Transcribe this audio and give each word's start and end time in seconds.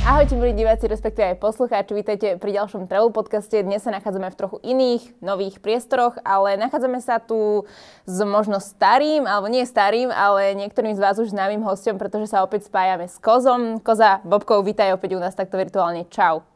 Ahojte 0.00 0.32
milí 0.32 0.56
diváci, 0.56 0.88
respektíve 0.88 1.36
aj 1.36 1.44
poslucháči, 1.44 1.92
vítajte 1.92 2.40
pri 2.40 2.56
ďalšom 2.56 2.88
Travel 2.88 3.12
podcaste. 3.12 3.60
Dnes 3.60 3.84
sa 3.84 3.92
nachádzame 3.92 4.32
v 4.32 4.38
trochu 4.40 4.56
iných, 4.64 5.20
nových 5.20 5.60
priestoroch, 5.60 6.16
ale 6.24 6.56
nachádzame 6.56 7.04
sa 7.04 7.20
tu 7.20 7.68
s 8.08 8.16
možno 8.24 8.64
starým, 8.64 9.28
alebo 9.28 9.52
nie 9.52 9.60
starým, 9.68 10.08
ale 10.08 10.56
niektorým 10.56 10.96
z 10.96 11.00
vás 11.04 11.20
už 11.20 11.36
známym 11.36 11.60
hostom, 11.60 12.00
pretože 12.00 12.32
sa 12.32 12.40
opäť 12.40 12.72
spájame 12.72 13.12
s 13.12 13.20
Kozom. 13.20 13.76
Koza, 13.84 14.24
Bobkou, 14.24 14.64
vítaj 14.64 14.96
opäť 14.96 15.16
u 15.16 15.20
nás 15.20 15.36
takto 15.36 15.60
virtuálne. 15.60 16.08
Čau. 16.08 16.48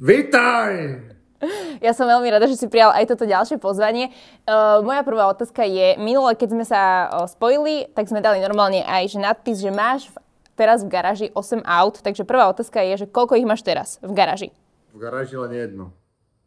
Vítaj! 0.00 1.04
Ja 1.78 1.94
som 1.94 2.10
veľmi 2.10 2.26
rada, 2.34 2.50
že 2.50 2.58
si 2.58 2.66
prijal 2.66 2.90
aj 2.90 3.14
toto 3.14 3.22
ďalšie 3.22 3.62
pozvanie. 3.62 4.10
Uh, 4.42 4.82
moja 4.82 5.06
prvá 5.06 5.30
otázka 5.30 5.62
je, 5.62 5.94
minule, 6.02 6.34
keď 6.34 6.48
sme 6.50 6.64
sa 6.66 7.06
uh, 7.06 7.30
spojili, 7.30 7.86
tak 7.94 8.10
sme 8.10 8.18
dali 8.18 8.42
normálne 8.42 8.82
aj 8.82 9.14
že 9.14 9.18
nadpis, 9.22 9.62
že 9.62 9.70
máš 9.70 10.10
v, 10.10 10.18
teraz 10.58 10.82
v 10.82 10.90
garáži 10.90 11.26
8 11.30 11.62
aut, 11.62 12.02
takže 12.02 12.26
prvá 12.26 12.50
otázka 12.50 12.82
je, 12.82 13.06
že 13.06 13.06
koľko 13.06 13.38
ich 13.38 13.46
máš 13.46 13.62
teraz 13.62 14.02
v 14.02 14.10
garáži? 14.10 14.50
V 14.90 14.98
garáži 14.98 15.38
len 15.38 15.54
jedno. 15.54 15.84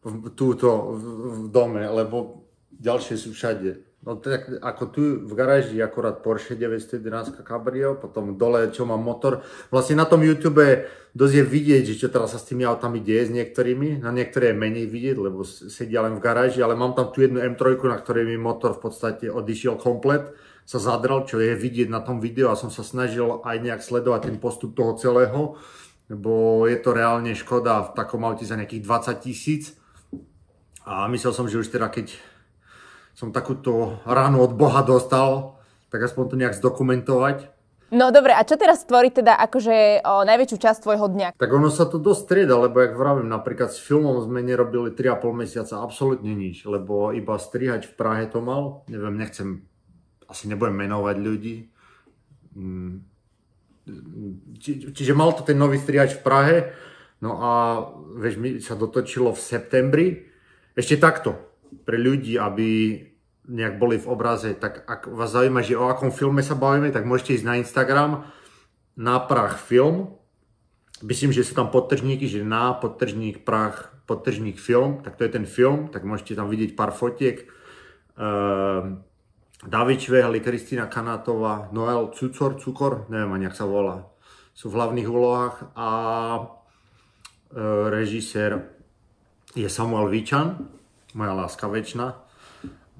V, 0.03 0.27
túto, 0.35 0.67
v, 0.91 1.03
v 1.31 1.47
dome, 1.47 1.87
lebo 1.87 2.43
ďalšie 2.75 3.15
sú 3.15 3.31
všade. 3.31 3.87
No 4.01 4.17
tak 4.17 4.49
ako 4.65 4.83
tu 4.89 5.01
v 5.29 5.33
garáži 5.37 5.77
akorát 5.77 6.25
Porsche 6.25 6.57
911 6.57 7.45
Cabrio, 7.45 8.01
potom 8.01 8.33
dole, 8.33 8.73
čo 8.73 8.81
mám 8.81 8.97
motor. 8.97 9.45
Vlastne 9.69 10.01
na 10.01 10.09
tom 10.09 10.25
YouTube 10.25 10.89
dosť 11.13 11.35
je 11.37 11.45
vidieť, 11.45 11.83
že 11.85 11.99
čo 12.01 12.07
teraz 12.09 12.33
sa 12.33 12.41
s 12.41 12.49
tými 12.49 12.65
autami 12.65 12.97
deje 12.97 13.29
s 13.29 13.31
niektorými. 13.31 14.01
Na 14.01 14.09
niektoré 14.09 14.51
je 14.51 14.57
menej 14.57 14.89
vidieť, 14.89 15.17
lebo 15.21 15.45
sedia 15.45 16.01
len 16.01 16.17
v 16.17 16.23
garáži, 16.25 16.65
ale 16.65 16.73
mám 16.73 16.97
tam 16.97 17.13
tu 17.13 17.21
jednu 17.21 17.45
M3, 17.45 17.77
na 17.85 18.01
ktorej 18.01 18.25
mi 18.25 18.41
motor 18.41 18.73
v 18.73 18.89
podstate 18.89 19.29
odišiel 19.29 19.77
komplet, 19.77 20.33
sa 20.65 20.79
zadral, 20.79 21.27
čo 21.27 21.41
je 21.41 21.57
vidieť 21.57 21.91
na 21.91 21.99
tom 21.99 22.23
videu 22.23 22.47
a 22.47 22.59
som 22.59 22.71
sa 22.71 22.85
snažil 22.85 23.43
aj 23.43 23.57
nejak 23.59 23.81
sledovať 23.83 24.31
ten 24.31 24.37
postup 24.39 24.77
toho 24.77 24.95
celého, 24.95 25.59
lebo 26.07 26.63
je 26.67 26.77
to 26.79 26.95
reálne 26.95 27.31
škoda 27.35 27.91
v 27.91 27.93
takom 27.95 28.23
aute 28.27 28.47
za 28.47 28.55
nejakých 28.55 28.83
20 28.83 29.25
tisíc. 29.25 29.63
A 30.87 31.07
myslel 31.11 31.31
som, 31.31 31.45
že 31.47 31.61
už 31.61 31.69
teda 31.71 31.87
keď 31.87 32.15
som 33.13 33.35
takúto 33.35 34.01
ránu 34.07 34.41
od 34.41 34.55
Boha 34.55 34.81
dostal, 34.81 35.59
tak 35.91 36.07
aspoň 36.07 36.23
to 36.31 36.35
nejak 36.39 36.55
zdokumentovať. 36.57 37.51
No 37.91 38.07
dobre, 38.07 38.31
a 38.31 38.47
čo 38.47 38.55
teraz 38.55 38.87
tvorí 38.87 39.11
teda 39.11 39.35
akože 39.35 40.07
o, 40.07 40.23
najväčšiu 40.23 40.57
časť 40.63 40.79
tvojho 40.87 41.11
dňa? 41.11 41.27
Tak 41.35 41.51
ono 41.51 41.67
sa 41.67 41.83
to 41.83 41.99
dosť 41.99 42.21
strieda, 42.23 42.55
lebo 42.55 42.79
jak 42.79 42.95
vravím, 42.95 43.27
napríklad 43.27 43.67
s 43.67 43.83
filmom 43.83 44.15
sme 44.23 44.39
nerobili 44.39 44.95
3,5 44.95 45.35
mesiaca 45.35 45.83
absolútne 45.83 46.31
nič, 46.31 46.63
lebo 46.63 47.11
iba 47.11 47.35
strihať 47.35 47.91
v 47.91 47.93
Prahe 47.99 48.31
to 48.31 48.39
mal, 48.39 48.87
neviem, 48.87 49.19
nechcem, 49.19 49.67
asi 50.31 50.47
nebudem 50.47 50.79
menovať 50.79 51.15
ľudí. 51.19 51.55
Mm. 52.55 53.03
Či, 54.61 54.95
čiže 54.95 55.11
mal 55.11 55.35
to 55.35 55.43
ten 55.43 55.59
nový 55.59 55.75
strihač 55.75 56.15
v 56.15 56.23
Prahe, 56.23 56.57
no 57.19 57.43
a 57.43 57.51
vieš, 58.15 58.39
mi 58.39 58.57
sa 58.63 58.79
dotočilo 58.79 59.35
v 59.35 59.41
septembri. 59.41 60.07
Ešte 60.71 60.95
takto, 60.95 61.35
pre 61.83 61.99
ľudí, 61.99 62.39
aby 62.39 62.99
nejak 63.51 63.75
boli 63.81 63.99
v 63.99 64.07
obraze, 64.07 64.55
tak 64.55 64.85
ak 64.85 65.11
vás 65.11 65.33
zaujíma, 65.33 65.65
že 65.65 65.75
o 65.75 65.89
akom 65.91 66.13
filme 66.13 66.39
sa 66.45 66.55
bavíme, 66.55 66.93
tak 66.93 67.03
môžete 67.03 67.41
ísť 67.41 67.47
na 67.47 67.59
Instagram 67.59 68.11
na 68.95 69.17
prach 69.19 69.57
film. 69.59 70.15
Myslím, 71.01 71.33
že 71.33 71.41
sú 71.41 71.57
tam 71.57 71.73
podtržníky, 71.73 72.29
že 72.29 72.45
na 72.45 72.77
podtržník 72.77 73.41
prach, 73.41 73.89
podtržník 74.05 74.61
film, 74.61 75.01
tak 75.01 75.17
to 75.17 75.25
je 75.25 75.31
ten 75.33 75.49
film, 75.49 75.89
tak 75.89 76.05
môžete 76.05 76.37
tam 76.37 76.47
vidieť 76.47 76.77
pár 76.77 76.93
fotiek. 76.93 77.49
Uh, 78.13 79.01
David 79.61 80.01
Švehli, 80.01 80.41
Kristýna 80.41 80.89
Kanátová, 80.89 81.69
Noel 81.69 82.09
Cucor, 82.17 82.57
Cukor, 82.57 83.05
neviem 83.13 83.29
ani, 83.37 83.45
jak 83.45 83.61
sa 83.61 83.69
volá, 83.69 84.09
sú 84.57 84.73
v 84.73 84.77
hlavných 84.81 85.07
úlohách 85.07 85.55
a 85.77 85.89
uh, 86.41 87.93
režisér 87.93 88.73
je 89.53 89.69
Samuel 89.69 90.09
Víčan, 90.09 90.65
moja 91.13 91.33
láska 91.37 91.69
väčšina. 91.69 92.17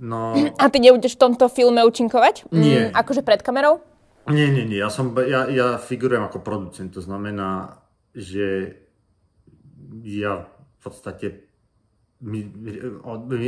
No... 0.02 0.34
A 0.58 0.66
ty 0.70 0.78
nebudeš 0.82 1.18
v 1.18 1.22
tomto 1.30 1.50
filme 1.50 1.82
účinkovať? 1.86 2.50
Nie. 2.54 2.90
Mm, 2.90 2.98
akože 2.98 3.22
pred 3.22 3.42
kamerou? 3.46 3.82
Nie, 4.30 4.50
nie, 4.50 4.66
nie. 4.66 4.78
Ja, 4.78 4.90
som, 4.94 5.14
ja, 5.18 5.50
ja 5.50 5.82
figurujem 5.82 6.26
ako 6.26 6.46
producent. 6.46 6.94
To 6.94 7.02
znamená, 7.02 7.82
že 8.14 8.78
ja 10.02 10.46
v 10.46 10.80
podstate 10.82 11.51
my, 12.22 12.40
my, 12.46 12.72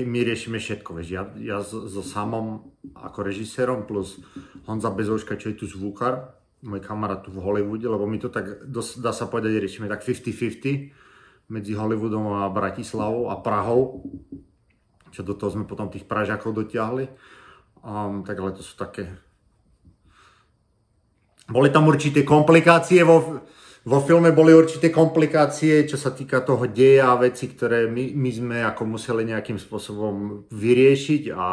my 0.04 0.20
riešime 0.26 0.58
všetko. 0.58 0.98
Vieš. 0.98 1.08
Ja, 1.14 1.24
ja 1.38 1.58
so, 1.62 1.86
so 1.86 2.02
samom 2.02 2.74
ako 2.98 3.24
režisérom 3.24 3.86
plus 3.86 4.20
Honza 4.66 4.90
Bezouška, 4.90 5.38
čo 5.38 5.54
je 5.54 5.64
tu 5.64 5.66
zvukar, 5.70 6.36
môj 6.66 6.82
kamarát 6.82 7.22
tu 7.22 7.30
v 7.30 7.44
Hollywoode, 7.44 7.86
lebo 7.86 8.10
my 8.10 8.18
to 8.18 8.34
tak, 8.34 8.66
dá 9.00 9.12
sa 9.14 9.30
povedať, 9.30 9.62
riešime 9.62 9.86
tak 9.88 10.02
50-50 10.02 11.52
medzi 11.52 11.72
Hollywoodom 11.76 12.44
a 12.44 12.52
Bratislavou 12.52 13.30
a 13.30 13.38
Prahou 13.40 14.04
čo 15.14 15.22
do 15.22 15.38
toho 15.38 15.54
sme 15.54 15.70
potom 15.70 15.94
tých 15.94 16.10
Pražakov 16.10 16.58
dotiahli. 16.58 17.06
Um, 17.86 18.26
tak 18.26 18.42
ale 18.42 18.58
to 18.58 18.66
sú 18.66 18.74
také... 18.74 19.14
Boli 21.46 21.70
tam 21.70 21.86
určité 21.86 22.26
komplikácie 22.26 23.06
vo, 23.06 23.46
vo 23.84 24.00
filme 24.00 24.32
boli 24.32 24.56
určité 24.56 24.88
komplikácie, 24.88 25.84
čo 25.84 26.00
sa 26.00 26.16
týka 26.16 26.40
toho 26.40 26.64
deja 26.72 27.12
a 27.12 27.20
veci, 27.20 27.52
ktoré 27.52 27.92
my, 27.92 28.16
my 28.16 28.32
sme 28.32 28.58
ako 28.64 28.96
museli 28.96 29.28
nejakým 29.28 29.60
spôsobom 29.60 30.48
vyriešiť 30.48 31.24
a 31.36 31.48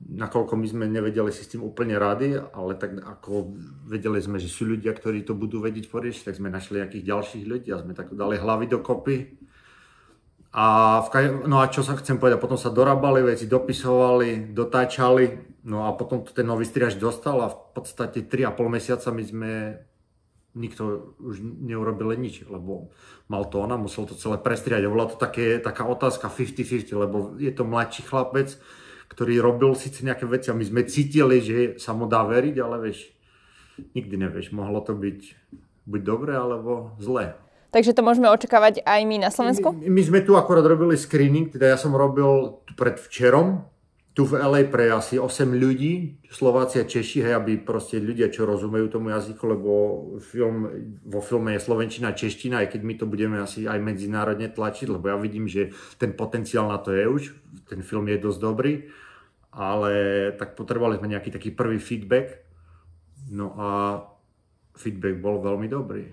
nakoľko 0.00 0.54
my 0.56 0.66
sme 0.70 0.84
nevedeli 0.86 1.28
si 1.34 1.42
s 1.42 1.50
tým 1.50 1.66
úplne 1.66 1.98
rady, 1.98 2.38
ale 2.54 2.78
tak 2.78 2.96
ako 3.02 3.52
vedeli 3.84 4.22
sme, 4.22 4.38
že 4.38 4.48
sú 4.48 4.64
ľudia, 4.64 4.94
ktorí 4.94 5.26
to 5.26 5.34
budú 5.34 5.58
vedieť 5.60 5.90
poriešiť, 5.90 6.30
tak 6.30 6.38
sme 6.38 6.54
našli 6.54 6.80
nejakých 6.80 7.04
ďalších 7.04 7.44
ľudí 7.44 7.68
a 7.74 7.82
sme 7.82 7.92
tak 7.98 8.14
dali 8.14 8.38
hlavy 8.38 8.70
dokopy. 8.70 9.16
A 10.50 10.98
v, 11.02 11.08
no 11.46 11.62
a 11.62 11.70
čo 11.70 11.82
sa 11.82 11.94
chcem 11.98 12.18
povedať, 12.18 12.42
potom 12.42 12.58
sa 12.58 12.74
dorábali 12.74 13.22
veci, 13.22 13.46
dopisovali, 13.46 14.54
dotáčali, 14.54 15.58
no 15.66 15.86
a 15.86 15.94
potom 15.98 16.22
to 16.22 16.30
ten 16.30 16.46
nový 16.46 16.66
striaž 16.66 16.94
dostal 16.98 17.42
a 17.42 17.52
v 17.52 17.58
podstate 17.74 18.26
3,5 18.26 18.54
mesiaca 18.70 19.08
my 19.14 19.22
sme 19.26 19.52
nikto 20.54 21.14
už 21.22 21.42
neurobili 21.42 22.18
nič, 22.18 22.42
lebo 22.50 22.90
mal 23.30 23.46
to 23.46 23.62
ona, 23.62 23.78
musel 23.78 24.06
to 24.06 24.18
celé 24.18 24.34
prestriať. 24.38 24.86
A 24.86 24.92
bola 24.92 25.06
to 25.06 25.14
také, 25.14 25.62
taká 25.62 25.86
otázka 25.86 26.26
50-50, 26.26 26.90
lebo 26.94 27.38
je 27.38 27.52
to 27.54 27.62
mladší 27.62 28.02
chlapec, 28.02 28.58
ktorý 29.10 29.38
robil 29.42 29.74
síce 29.78 30.02
nejaké 30.02 30.26
veci 30.26 30.50
a 30.50 30.58
my 30.58 30.64
sme 30.66 30.82
cítili, 30.86 31.38
že 31.42 31.56
sa 31.78 31.94
mu 31.94 32.10
dá 32.10 32.26
veriť, 32.26 32.56
ale 32.62 32.76
vieš, 32.90 33.10
nikdy 33.94 34.14
nevieš, 34.18 34.50
mohlo 34.50 34.82
to 34.82 34.94
byť 34.94 35.20
buď 35.86 36.00
dobre 36.02 36.32
alebo 36.34 36.94
zlé. 37.02 37.34
Takže 37.70 37.94
to 37.94 38.02
môžeme 38.02 38.26
očakávať 38.26 38.82
aj 38.82 39.00
my 39.06 39.16
na 39.22 39.30
Slovensku? 39.30 39.70
My, 39.70 39.86
my 39.86 40.02
sme 40.02 40.20
tu 40.26 40.34
akorát 40.34 40.66
robili 40.66 40.98
screening, 40.98 41.54
teda 41.54 41.70
ja 41.70 41.78
som 41.78 41.94
robil 41.94 42.58
pred 42.74 42.98
včerom, 42.98 43.62
tu 44.10 44.26
v 44.26 44.42
LA 44.42 44.66
pre 44.66 44.90
asi 44.90 45.22
8 45.22 45.54
ľudí, 45.54 46.18
Slováci 46.26 46.82
a 46.82 46.84
Češi, 46.84 47.22
hej, 47.22 47.34
aby 47.38 47.62
proste 47.62 48.02
ľudia, 48.02 48.26
čo 48.26 48.42
rozumejú 48.42 48.90
tomu 48.90 49.14
jazyku, 49.14 49.42
lebo 49.46 49.70
film, 50.18 50.66
vo 51.06 51.22
filme 51.22 51.54
je 51.54 51.62
slovenčina 51.62 52.10
a 52.10 52.18
čeština, 52.18 52.66
aj 52.66 52.74
keď 52.74 52.80
my 52.82 52.94
to 52.98 53.06
budeme 53.06 53.38
asi 53.38 53.70
aj 53.70 53.78
medzinárodne 53.78 54.50
tlačiť, 54.50 54.90
lebo 54.90 55.06
ja 55.06 55.14
vidím, 55.14 55.46
že 55.46 55.70
ten 55.94 56.10
potenciál 56.10 56.66
na 56.66 56.82
to 56.82 56.90
je 56.90 57.06
už, 57.06 57.22
ten 57.70 57.86
film 57.86 58.10
je 58.10 58.18
dosť 58.18 58.38
dobrý, 58.42 58.90
ale 59.54 59.92
tak 60.34 60.58
potrebovali 60.58 60.98
sme 60.98 61.14
nejaký 61.14 61.30
taký 61.30 61.54
prvý 61.54 61.78
feedback, 61.78 62.42
no 63.30 63.54
a 63.54 63.68
feedback 64.74 65.22
bol 65.22 65.38
veľmi 65.38 65.70
dobrý. 65.70 66.10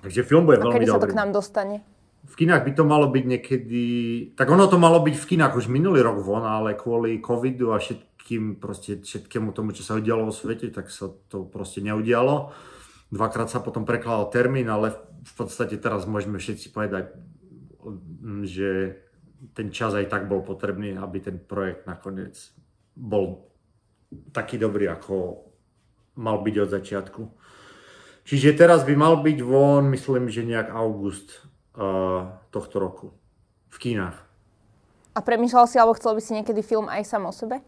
Takže 0.00 0.24
film 0.24 0.48
bude 0.48 0.56
veľmi 0.56 0.72
dobrý. 0.72 0.88
Kedy 0.88 0.96
sa 0.96 1.04
to 1.04 1.12
k 1.12 1.16
nám 1.20 1.32
dostane? 1.36 1.84
V 2.24 2.34
kinách 2.40 2.64
by 2.64 2.72
to 2.72 2.84
malo 2.88 3.06
byť 3.12 3.24
niekedy... 3.24 3.84
Tak 4.32 4.48
ono 4.48 4.64
to 4.66 4.80
malo 4.80 5.04
byť 5.04 5.14
v 5.14 5.28
kinách 5.36 5.60
už 5.60 5.68
minulý 5.68 6.00
rok 6.00 6.24
von, 6.24 6.42
ale 6.42 6.72
kvôli 6.72 7.20
covidu 7.20 7.76
a 7.76 7.78
všetkým, 7.78 8.56
proste 8.56 9.04
všetkému 9.04 9.52
tomu, 9.52 9.76
čo 9.76 9.84
sa 9.84 10.00
udialo 10.00 10.28
vo 10.28 10.34
svete, 10.34 10.72
tak 10.72 10.88
sa 10.88 11.12
to 11.28 11.44
proste 11.44 11.84
neudialo. 11.84 12.50
Dvakrát 13.12 13.52
sa 13.52 13.60
potom 13.60 13.84
prekladal 13.84 14.32
termín, 14.32 14.66
ale 14.72 14.96
v 15.22 15.32
podstate 15.36 15.76
teraz 15.76 16.08
môžeme 16.08 16.40
všetci 16.40 16.72
povedať, 16.72 17.12
že 18.48 18.98
ten 19.52 19.68
čas 19.68 19.92
aj 19.92 20.08
tak 20.08 20.24
bol 20.24 20.40
potrebný, 20.40 20.96
aby 20.96 21.20
ten 21.20 21.36
projekt 21.36 21.84
nakoniec 21.84 22.34
bol 22.96 23.52
taký 24.32 24.56
dobrý, 24.56 24.88
ako 24.88 25.44
mal 26.16 26.40
byť 26.40 26.54
od 26.64 26.70
začiatku. 26.70 27.22
Čiže 28.24 28.56
teraz 28.56 28.88
by 28.88 28.94
mal 28.96 29.20
byť 29.20 29.38
von, 29.44 29.92
myslím, 29.92 30.32
že 30.32 30.48
nejak 30.48 30.72
august 30.72 31.44
tohto 32.50 32.76
roku. 32.78 33.06
V 33.70 33.76
kínach. 33.82 34.22
A 35.14 35.22
premýšľal 35.22 35.66
si, 35.66 35.76
alebo 35.78 35.98
chcel 35.98 36.14
by 36.14 36.22
si 36.22 36.32
niekedy 36.34 36.62
film 36.62 36.86
aj 36.86 37.02
sám 37.06 37.26
o 37.26 37.34
sebe? 37.34 37.62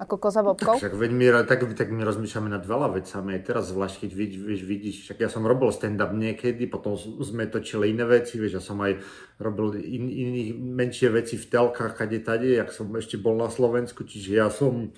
Ako 0.00 0.18
koza 0.18 0.42
bobkou? 0.42 0.82
Tak, 0.82 0.98
veď 0.98 1.10
my, 1.14 1.24
tak, 1.46 1.62
tak 1.78 1.88
my 1.94 2.02
rozmýšľame 2.02 2.50
nad 2.50 2.66
veľa 2.66 2.90
vecami. 2.96 3.38
Aj 3.38 3.42
teraz 3.46 3.70
zvlášť, 3.70 4.02
keď 4.02 4.10
vidíš, 4.12 4.40
vieš, 4.42 4.62
vidíš, 4.66 4.96
však 5.06 5.18
ja 5.22 5.30
som 5.30 5.46
robil 5.46 5.70
stand-up 5.70 6.10
niekedy, 6.10 6.66
potom 6.66 6.98
sme 6.98 7.46
točili 7.46 7.94
iné 7.94 8.02
veci, 8.02 8.34
vieš, 8.40 8.58
ja 8.58 8.62
som 8.64 8.82
aj 8.82 8.98
robil 9.38 9.78
in, 9.78 10.10
iných 10.10 10.50
menšie 10.58 11.08
veci 11.12 11.38
v 11.38 11.46
telkách, 11.46 11.94
kade 11.94 12.18
tade, 12.18 12.50
jak 12.50 12.74
som 12.74 12.90
ešte 12.98 13.14
bol 13.14 13.38
na 13.38 13.46
Slovensku, 13.46 14.02
čiže 14.02 14.30
ja 14.36 14.50
som 14.50 14.90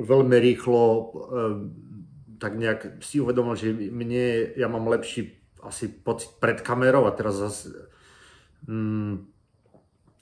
veľmi 0.00 0.36
rýchlo 0.40 1.12
tak 2.38 2.54
nejak 2.54 3.02
si 3.02 3.18
uvedomil, 3.18 3.58
že 3.58 3.74
mne, 3.74 4.54
ja 4.54 4.70
mám 4.70 4.86
lepší 4.86 5.37
asi 5.64 5.90
pocit 5.90 6.36
pred 6.38 6.60
kamerou 6.62 7.06
a 7.08 7.12
teraz 7.12 7.38
zase 7.38 7.72
mm, 8.66 9.38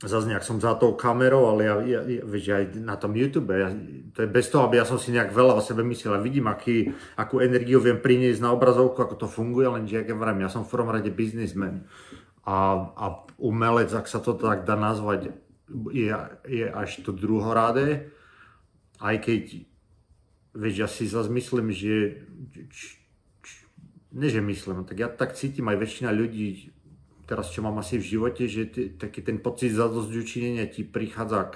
zase 0.04 0.28
nejak 0.28 0.44
som 0.44 0.60
za 0.60 0.76
tou 0.76 0.92
kamerou, 0.92 1.48
ale 1.48 1.64
ja, 1.64 1.74
ja, 1.80 2.00
ja 2.04 2.22
vieš, 2.28 2.52
aj 2.52 2.64
na 2.84 3.00
tom 3.00 3.16
YouTube, 3.16 3.48
ja, 3.56 3.72
to 4.12 4.22
je 4.22 4.28
bez 4.28 4.52
toho, 4.52 4.68
aby 4.68 4.76
ja 4.76 4.84
som 4.84 5.00
si 5.00 5.08
nejak 5.08 5.32
veľa 5.32 5.56
o 5.56 5.64
sebe 5.64 5.80
myslel. 5.88 6.20
A 6.20 6.20
vidím, 6.20 6.52
aký, 6.52 6.92
akú 7.16 7.40
energiu 7.40 7.80
viem 7.80 7.96
priniesť 7.96 8.44
na 8.44 8.52
obrazovku, 8.52 9.00
ako 9.00 9.16
to 9.16 9.28
funguje, 9.28 9.64
lenže 9.72 10.04
ja 10.04 10.12
vrajím, 10.12 10.44
ja 10.44 10.52
som 10.52 10.68
v 10.68 10.72
prvom 10.76 10.92
rade 10.92 11.08
biznismen. 11.08 11.88
A, 12.44 12.92
a 12.92 13.06
umelec, 13.40 13.88
ak 13.96 14.04
sa 14.04 14.20
to 14.20 14.36
tak 14.36 14.68
dá 14.68 14.76
nazvať, 14.76 15.32
je, 15.88 16.12
je 16.44 16.66
až 16.68 17.00
to 17.00 17.16
druhoráde, 17.16 18.12
aj 19.00 19.16
keď, 19.24 19.64
vieš, 20.52 20.76
ja 20.76 20.88
si 20.92 21.08
zase 21.08 21.32
myslím, 21.32 21.72
že, 21.72 22.20
č, 22.68 23.00
ne 24.16 24.28
že 24.32 24.40
myslím, 24.40 24.88
tak 24.88 24.96
ja 24.96 25.12
tak 25.12 25.36
cítim, 25.36 25.68
aj 25.68 25.76
väčšina 25.76 26.10
ľudí 26.10 26.72
teraz 27.26 27.50
čo 27.50 27.60
mám 27.60 27.82
asi 27.82 27.98
v 27.98 28.06
živote, 28.06 28.46
že 28.46 28.70
t- 28.70 28.88
taký 28.94 29.20
ten 29.20 29.42
pocit 29.42 29.74
zadosť 29.74 30.10
učinenia 30.14 30.70
ti 30.70 30.86
prichádza, 30.86 31.50
ak, 31.50 31.52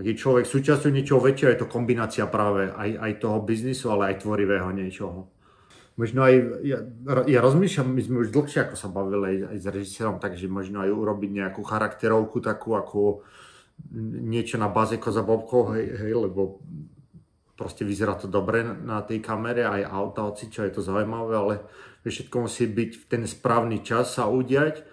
ak 0.00 0.04
je 0.08 0.16
človek 0.16 0.48
súčasťou 0.48 0.90
niečoho 0.90 1.20
väčšieho, 1.20 1.52
je 1.52 1.60
to 1.60 1.68
kombinácia 1.68 2.24
práve 2.24 2.72
aj, 2.72 2.90
aj 2.96 3.12
toho 3.20 3.38
biznisu, 3.44 3.92
ale 3.92 4.16
aj 4.16 4.24
tvorivého 4.24 4.72
niečoho. 4.72 5.28
Možno 5.96 6.28
aj, 6.28 6.34
ja, 6.64 6.78
ja 7.24 7.40
rozmýšľam, 7.40 7.88
my 7.88 8.02
sme 8.04 8.16
už 8.24 8.32
dlhšie 8.32 8.68
ako 8.68 8.76
sa 8.76 8.88
bavili 8.92 9.24
aj, 9.24 9.36
aj 9.52 9.58
s 9.60 9.66
režisérom, 9.68 10.16
takže 10.20 10.48
možno 10.48 10.84
aj 10.84 10.92
urobiť 10.92 11.30
nejakú 11.44 11.64
charakterovku 11.64 12.40
takú 12.44 12.76
ako 12.76 13.24
niečo 14.04 14.56
na 14.56 14.72
báze 14.72 14.96
Koza 14.96 15.20
Bobkov, 15.20 15.76
hej, 15.76 15.92
hej, 15.92 16.12
lebo 16.16 16.60
proste 17.56 17.82
vyzerá 17.82 18.14
to 18.20 18.28
dobre 18.28 18.62
na 18.62 19.00
tej 19.00 19.24
kamere, 19.24 19.64
aj 19.64 19.82
auta, 19.88 20.28
čo 20.36 20.62
je 20.62 20.72
to 20.72 20.84
zaujímavé, 20.84 21.32
ale 21.34 21.54
všetko 22.04 22.46
musí 22.46 22.68
byť 22.70 22.90
v 23.00 23.04
ten 23.08 23.22
správny 23.26 23.82
čas 23.82 24.14
sa 24.14 24.30
udiať. 24.30 24.84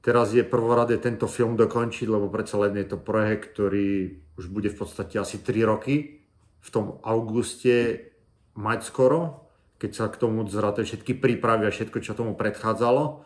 Teraz 0.00 0.32
je 0.32 0.44
prvorade 0.44 0.96
tento 1.00 1.28
film 1.30 1.56
dokončiť, 1.56 2.08
lebo 2.08 2.32
predsa 2.32 2.60
len 2.60 2.76
je 2.76 2.88
to 2.88 2.98
projekt, 3.00 3.52
ktorý 3.54 4.16
už 4.36 4.48
bude 4.48 4.68
v 4.72 4.76
podstate 4.76 5.20
asi 5.20 5.40
3 5.40 5.64
roky 5.64 6.20
v 6.60 6.68
tom 6.68 7.00
auguste 7.04 8.08
mať 8.56 8.80
skoro, 8.84 9.48
keď 9.80 9.90
sa 9.96 10.04
k 10.12 10.20
tomu 10.20 10.44
zrátajú 10.44 10.84
všetky 10.84 11.16
prípravy 11.16 11.68
a 11.68 11.72
všetko, 11.72 12.04
čo 12.04 12.12
tomu 12.12 12.36
predchádzalo. 12.36 13.24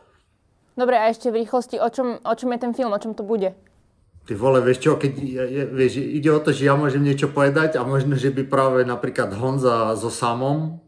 Dobre, 0.75 0.98
a 0.98 1.10
ešte 1.10 1.30
v 1.30 1.42
rýchlosti, 1.42 1.78
o 1.78 1.88
čom, 1.90 2.19
o 2.22 2.34
čom 2.34 2.50
je 2.54 2.58
ten 2.58 2.75
film, 2.75 2.90
o 2.90 2.98
čom 2.98 3.14
to 3.14 3.22
bude? 3.26 3.54
Ty 4.25 4.32
vole, 4.41 4.65
vieš 4.65 4.81
čo, 4.81 4.97
keď 4.97 5.12
vieš, 5.69 6.00
ide 6.00 6.32
o 6.32 6.41
to, 6.41 6.49
že 6.49 6.65
ja 6.65 6.73
môžem 6.73 7.05
niečo 7.05 7.29
povedať 7.29 7.76
a 7.76 7.85
možno, 7.85 8.17
že 8.17 8.32
by 8.32 8.49
práve 8.49 8.81
napríklad 8.88 9.37
Honza 9.37 9.93
so 10.00 10.09
Samom 10.09 10.85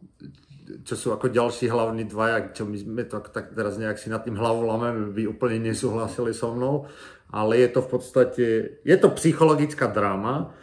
čo 0.86 0.94
sú 0.94 1.08
ako 1.10 1.34
ďalší 1.34 1.66
hlavní 1.66 2.06
dvaja, 2.06 2.54
čo 2.54 2.62
my 2.62 2.78
sme 2.78 3.02
to 3.10 3.18
tak 3.18 3.50
teraz 3.50 3.74
nejak 3.74 3.98
si 3.98 4.06
nad 4.06 4.22
tým 4.22 4.38
hlavu 4.38 4.62
lameme, 4.62 5.10
by 5.10 5.26
úplne 5.26 5.58
nesúhlasili 5.58 6.30
so 6.30 6.54
mnou, 6.54 6.86
ale 7.34 7.58
je 7.58 7.68
to 7.74 7.80
v 7.82 7.88
podstate, 7.90 8.46
je 8.86 8.96
to 8.96 9.10
psychologická 9.18 9.90
dráma, 9.90 10.54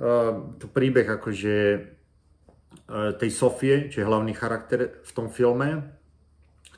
uh, 0.00 0.56
to 0.56 0.72
príbeh 0.72 1.04
akože 1.04 1.56
uh, 1.76 3.12
tej 3.20 3.30
Sofie, 3.30 3.92
čo 3.92 4.00
je 4.00 4.08
hlavný 4.08 4.32
charakter 4.32 5.04
v 5.04 5.10
tom 5.12 5.28
filme, 5.28 6.00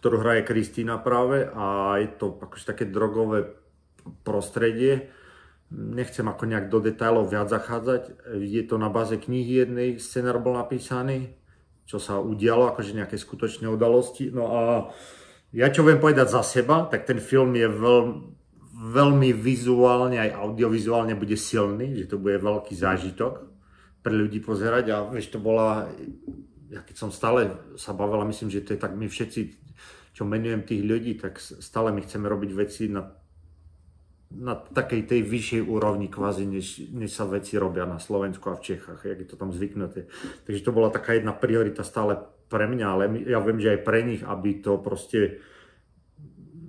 ktorú 0.03 0.19
hraje 0.19 0.43
Kristýna 0.43 0.99
práve 0.99 1.47
a 1.47 1.97
je 2.03 2.11
to 2.19 2.35
akože 2.43 2.75
také 2.75 2.85
drogové 2.91 3.55
prostredie. 4.23 5.11
Nechcem 5.75 6.27
ako 6.29 6.45
nejak 6.47 6.71
do 6.71 6.79
detailov 6.79 7.33
viac 7.33 7.51
zachádzať. 7.51 8.31
Je 8.39 8.63
to 8.63 8.79
na 8.79 8.93
báze 8.93 9.17
knihy 9.17 9.65
jednej, 9.67 9.99
scenár 9.99 10.39
bol 10.39 10.55
napísaný, 10.55 11.35
čo 11.85 11.99
sa 11.99 12.21
udialo, 12.21 12.71
akože 12.71 12.95
nejaké 12.95 13.17
skutočné 13.19 13.67
udalosti. 13.67 14.31
No 14.31 14.55
a 14.55 14.61
ja 15.55 15.71
čo 15.71 15.83
viem 15.83 15.99
povedať 15.99 16.31
za 16.31 16.43
seba, 16.43 16.87
tak 16.87 17.07
ten 17.07 17.19
film 17.23 17.55
je 17.55 17.69
veľ, 17.71 18.03
veľmi 18.75 19.31
vizuálne, 19.31 20.19
aj 20.19 20.35
audiovizuálne 20.35 21.15
bude 21.15 21.39
silný, 21.39 21.95
že 21.95 22.11
to 22.11 22.19
bude 22.19 22.43
veľký 22.43 22.75
zážitok 22.75 23.47
pre 24.05 24.13
ľudí 24.13 24.45
pozerať 24.45 24.85
a 24.93 24.97
vieš, 25.09 25.33
to 25.33 25.41
bola, 25.41 25.89
ja 26.69 26.85
keď 26.85 26.97
som 26.99 27.11
stále 27.15 27.55
sa 27.81 27.97
bavil 27.97 28.21
myslím, 28.29 28.53
že 28.53 28.61
to 28.61 28.77
je 28.77 28.83
tak 28.83 28.93
my 28.93 29.09
všetci, 29.09 29.41
čo 30.13 30.29
menujem 30.29 30.67
tých 30.67 30.83
ľudí, 30.85 31.13
tak 31.17 31.41
stále 31.41 31.95
my 31.95 32.05
chceme 32.05 32.29
robiť 32.29 32.51
veci 32.53 32.91
na 32.93 33.03
na 34.31 34.55
takej 34.57 35.07
tej 35.07 35.21
vyššej 35.23 35.63
úrovni 35.67 36.09
kvázi, 36.09 36.47
než, 36.49 36.91
než 36.91 37.13
sa 37.13 37.29
veci 37.29 37.55
robia 37.61 37.87
na 37.87 38.03
Slovensku 38.03 38.51
a 38.51 38.59
v 38.59 38.65
Čechách, 38.75 39.05
jak 39.05 39.19
je 39.21 39.29
to 39.29 39.37
tam 39.37 39.53
zvyknuté. 39.53 40.11
Takže 40.49 40.65
to 40.65 40.73
bola 40.75 40.91
taká 40.91 41.15
jedna 41.15 41.37
priorita 41.37 41.85
stále 41.87 42.19
pre 42.49 42.67
mňa, 42.67 42.87
ale 42.87 43.03
ja 43.27 43.39
viem, 43.41 43.63
že 43.63 43.79
aj 43.79 43.81
pre 43.87 44.01
nich, 44.03 44.23
aby 44.27 44.59
to 44.59 44.79
proste 44.83 45.39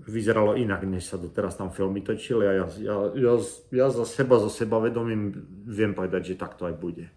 vyzeralo 0.06 0.54
inak, 0.54 0.86
než 0.86 1.10
sa 1.10 1.18
doteraz 1.18 1.58
tam 1.58 1.74
filmy 1.74 2.06
točili 2.06 2.46
a 2.46 2.52
ja, 2.54 2.66
ja, 2.78 2.96
ja, 3.18 3.34
ja 3.74 3.88
za 3.90 4.06
seba, 4.06 4.38
za 4.38 4.54
seba 4.54 4.78
vedomím 4.78 5.34
viem 5.66 5.98
povedať, 5.98 6.34
že 6.34 6.40
tak 6.40 6.54
to 6.54 6.70
aj 6.70 6.76
bude. 6.78 7.10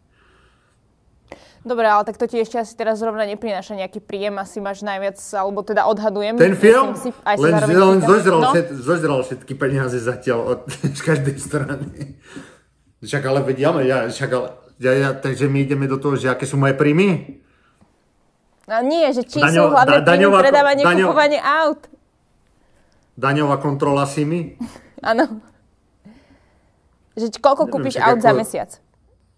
Dobre, 1.66 1.90
ale 1.90 2.06
tak 2.06 2.14
to 2.16 2.30
ti 2.30 2.38
ešte 2.38 2.62
asi 2.62 2.78
teraz 2.78 3.02
zrovna 3.02 3.26
neprináša 3.26 3.74
nejaký 3.74 3.98
príjem, 3.98 4.38
asi 4.38 4.62
máš 4.62 4.86
najviac, 4.86 5.18
alebo 5.34 5.66
teda 5.66 5.90
odhadujem. 5.90 6.38
Ten 6.38 6.54
film? 6.54 6.94
Si, 6.94 7.10
aj 7.26 7.34
len, 7.34 7.54
len 7.58 8.00
zožral, 8.00 8.40
no? 8.40 8.52
zožral 8.78 9.18
všetky 9.26 9.58
peniaze 9.58 9.98
zatiaľ 9.98 10.38
od, 10.54 10.60
z 10.98 11.00
každej 11.02 11.36
strany. 11.42 12.14
Však 13.02 13.22
ale 13.26 13.42
vediame, 13.42 13.82
ja, 13.86 14.06
však 14.06 14.30
ale, 14.30 14.48
ja, 14.78 14.92
ja, 14.94 15.10
takže 15.14 15.50
my 15.50 15.58
ideme 15.66 15.90
do 15.90 15.98
toho, 15.98 16.14
že 16.14 16.30
aké 16.30 16.46
sú 16.46 16.54
moje 16.54 16.78
príjmy? 16.78 17.42
No 18.70 18.84
nie, 18.84 19.10
že 19.10 19.26
či 19.26 19.42
Daňo, 19.42 19.54
sú 19.54 19.74
hlavne 19.74 19.98
da, 19.98 20.12
príjmy 20.14 20.34
predávanie, 20.38 20.82
daňo, 20.86 21.06
kupovanie 21.10 21.40
aut. 21.42 21.80
Daňová 23.18 23.58
kontrola 23.58 24.06
si 24.06 24.22
mi? 24.22 24.54
Áno. 25.02 25.42
Že 27.18 27.34
koľko 27.42 27.66
Neviem, 27.66 27.74
kúpiš 27.74 27.96
aut 27.98 28.22
ako... 28.22 28.26
za 28.30 28.32
mesiac? 28.34 28.70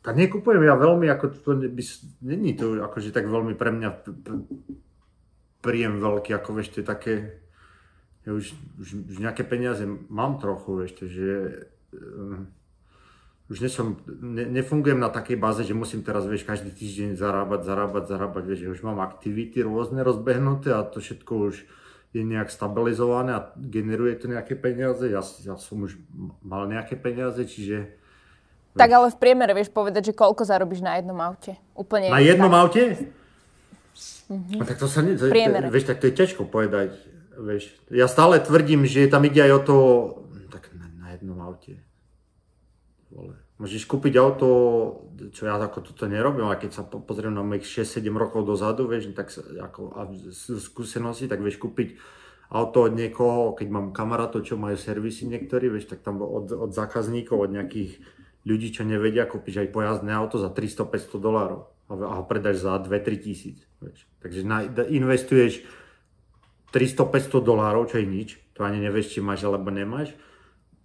Tak 0.01 0.17
nekupujem 0.17 0.65
ja 0.65 0.81
veľmi, 0.81 1.13
ako 1.13 1.25
to 1.45 1.51
by, 1.61 1.83
není 2.25 2.57
to 2.57 2.81
akože 2.81 3.13
tak 3.13 3.29
veľmi 3.29 3.53
pre 3.53 3.69
mňa 3.69 3.91
príjem 5.61 6.01
veľký, 6.01 6.33
ako 6.33 6.57
je 6.57 6.81
také, 6.81 7.15
ja 8.25 8.33
už, 8.33 8.57
už, 8.81 8.89
už 9.13 9.17
nejaké 9.21 9.45
peniaze 9.45 9.85
mám 10.09 10.41
trochu, 10.41 10.73
vieš, 10.73 10.93
to, 10.97 11.05
že 11.05 11.29
um, 11.93 12.49
už 13.53 13.61
nesom, 13.61 14.01
ne, 14.09 14.49
nefungujem 14.49 14.97
na 14.97 15.13
takej 15.13 15.37
báze, 15.37 15.69
že 15.69 15.77
musím 15.77 16.01
teraz, 16.01 16.25
vieš, 16.25 16.49
každý 16.49 16.73
týždeň 16.73 17.21
zarábať, 17.21 17.69
zarábať, 17.69 18.05
zarábať, 18.09 18.43
vieš, 18.49 18.61
že 18.65 18.73
už 18.73 18.81
mám 18.89 19.05
aktivity 19.05 19.61
rôzne 19.61 20.01
rozbehnuté 20.01 20.73
a 20.73 20.81
to 20.81 21.05
všetko 21.05 21.53
už 21.53 21.69
je 22.17 22.23
nejak 22.25 22.49
stabilizované 22.49 23.37
a 23.37 23.47
generuje 23.55 24.17
to 24.17 24.33
nejaké 24.33 24.57
peniaze. 24.57 25.05
Ja, 25.07 25.21
ja 25.23 25.55
som 25.61 25.85
už 25.85 26.01
mal 26.41 26.67
nejaké 26.67 26.97
peniaze, 26.97 27.45
čiže 27.45 28.00
tak 28.77 28.91
ale 28.95 29.11
v 29.11 29.19
priemere 29.19 29.53
vieš 29.55 29.71
povedať, 29.75 30.11
že 30.11 30.19
koľko 30.19 30.47
zarobíš 30.47 30.83
na 30.85 30.99
jednom 30.99 31.19
aute? 31.19 31.59
Úplne 31.75 32.15
na 32.15 32.23
jednom 32.23 32.53
tak. 32.53 32.61
aute? 32.63 32.83
Mm-hmm. 34.31 34.63
tak 34.63 34.79
to 34.79 34.87
sa 34.87 35.03
ne... 35.03 35.19
Priemere. 35.19 35.67
Vieš, 35.75 35.91
tak 35.91 35.99
to 35.99 36.07
je 36.07 36.15
ťažko 36.15 36.47
povedať. 36.47 36.95
Vieš. 37.35 37.75
Ja 37.91 38.07
stále 38.07 38.39
tvrdím, 38.39 38.87
že 38.87 39.11
tam 39.11 39.27
ide 39.27 39.43
aj 39.43 39.53
o 39.59 39.61
to... 39.67 39.77
Tak 40.55 40.71
na, 40.79 40.87
na 41.03 41.07
jednom 41.19 41.39
aute. 41.43 41.83
Vole. 43.11 43.35
Môžeš 43.59 43.85
kúpiť 43.91 44.17
auto, 44.17 44.49
čo 45.37 45.45
ja 45.45 45.59
ako 45.59 45.85
toto 45.85 46.09
nerobím, 46.09 46.49
ale 46.49 46.57
keď 46.57 46.71
sa 46.81 46.83
pozriem 46.87 47.35
na 47.35 47.45
mojich 47.45 47.69
6-7 47.69 48.09
rokov 48.17 48.49
dozadu, 48.49 48.89
vieš, 48.89 49.13
tak 49.13 49.29
ako, 49.37 49.93
a 49.99 50.09
skúsenosti, 50.57 51.29
tak 51.29 51.45
vieš 51.45 51.61
kúpiť 51.61 52.01
auto 52.55 52.89
od 52.89 52.97
niekoho, 52.97 53.53
keď 53.53 53.69
mám 53.69 53.87
kamarátov, 53.93 54.49
čo 54.49 54.57
majú 54.57 54.81
servisy 54.81 55.29
niektorí, 55.29 55.69
vieš, 55.69 55.93
tak 55.93 56.01
tam 56.01 56.25
od, 56.25 56.49
od 56.55 56.71
zákazníkov, 56.73 57.37
od 57.37 57.51
nejakých 57.53 58.01
ľudí, 58.45 58.73
čo 58.73 58.83
nevedia, 58.89 59.29
kúpiš 59.29 59.61
aj 59.61 59.69
pojazdné 59.73 60.13
auto 60.17 60.41
za 60.41 60.49
300-500 60.49 61.21
dolárov 61.21 61.69
a 61.91 62.23
ho 62.23 62.25
predáš 62.25 62.63
za 62.63 62.79
2-3 62.79 63.19
tisíc. 63.19 63.67
Takže 64.23 64.47
na, 64.47 64.63
investuješ 64.87 65.67
300-500 66.71 67.43
dolárov, 67.43 67.91
čo 67.91 67.99
je 67.99 68.07
nič, 68.07 68.39
to 68.55 68.63
ani 68.63 68.79
nevieš, 68.79 69.19
či 69.19 69.19
máš 69.19 69.43
alebo 69.43 69.75
nemáš 69.75 70.15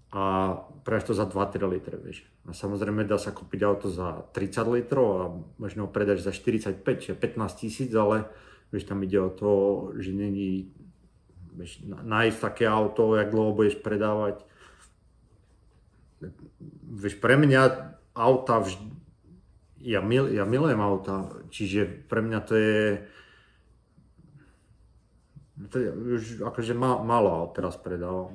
a 0.09 0.55
predáš 0.81 1.11
to 1.11 1.13
za 1.13 1.29
2-3 1.29 1.61
litre, 1.69 1.95
vieš. 2.01 2.25
A 2.49 2.55
samozrejme 2.55 3.05
dá 3.05 3.21
sa 3.21 3.35
kúpiť 3.35 3.61
auto 3.67 3.87
za 3.91 4.25
30 4.33 4.75
litrov 4.81 5.07
a 5.21 5.23
možno 5.61 5.85
ho 5.85 5.89
predáš 5.91 6.25
za 6.25 6.33
45, 6.33 6.81
čiže 6.81 7.15
15 7.17 7.61
tisíc, 7.61 7.91
ale 7.93 8.25
vieš, 8.73 8.89
tam 8.89 9.03
ide 9.05 9.21
o 9.21 9.29
to, 9.29 9.51
že 10.01 10.09
není 10.09 10.73
vieš, 11.53 11.85
nájsť 11.85 12.37
také 12.41 12.65
auto, 12.65 13.15
jak 13.15 13.31
dlho 13.31 13.55
budeš 13.55 13.79
predávať, 13.79 14.43
vieš, 16.85 17.15
pre 17.19 17.35
mňa 17.35 17.61
auta 18.15 18.63
vždy, 18.63 18.85
ja, 19.85 20.01
mil, 20.01 20.31
ja 20.33 20.47
milujem 20.47 20.81
auta, 20.81 21.29
čiže 21.53 22.07
pre 22.09 22.25
mňa 22.25 22.39
to 22.41 22.53
je, 22.57 22.81
to 25.69 25.75
je 25.77 25.89
už 25.91 26.23
akože 26.41 26.73
má, 26.73 26.97
málo 27.05 27.53
teraz 27.53 27.77
predal. 27.77 28.33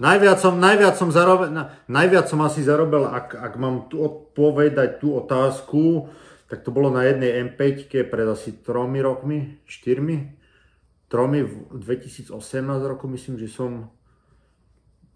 Najviac 0.00 0.40
som, 0.40 0.56
najviac 0.56 0.96
som 0.96 1.12
zarobil, 1.12 1.52
najviac 1.84 2.24
som 2.24 2.40
asi 2.40 2.64
zarobil, 2.64 3.04
ak, 3.04 3.36
ak 3.36 3.52
mám 3.60 3.92
tu 3.92 4.00
odpovedať 4.00 4.96
tú 4.96 5.12
otázku, 5.12 6.08
tak 6.48 6.64
to 6.64 6.72
bolo 6.72 6.88
na 6.88 7.04
jednej 7.04 7.46
M5 7.52 8.08
pred 8.08 8.26
asi 8.26 8.64
tromi 8.64 9.04
rokmi, 9.04 9.60
štyrmi, 9.68 10.40
tromi 11.12 11.44
v 11.44 11.76
2018 11.76 12.32
roku 12.88 13.06
myslím, 13.12 13.36
že 13.36 13.52
som 13.52 13.92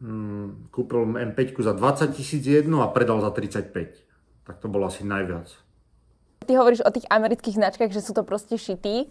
mm, 0.00 0.72
kúpil 0.72 1.04
M5 1.06 1.54
za 1.60 1.72
20 1.72 2.16
tisíc 2.16 2.42
jednu 2.46 2.82
a 2.82 2.90
predal 2.90 3.20
za 3.20 3.30
35. 3.30 4.00
Tak 4.44 4.56
to 4.58 4.66
bolo 4.68 4.86
asi 4.88 5.04
najviac. 5.04 5.50
Ty 6.44 6.52
hovoríš 6.60 6.84
o 6.84 6.92
tých 6.92 7.08
amerických 7.08 7.56
značkách, 7.56 7.90
že 7.92 8.04
sú 8.04 8.12
to 8.12 8.22
proste 8.22 8.60
šití. 8.60 9.08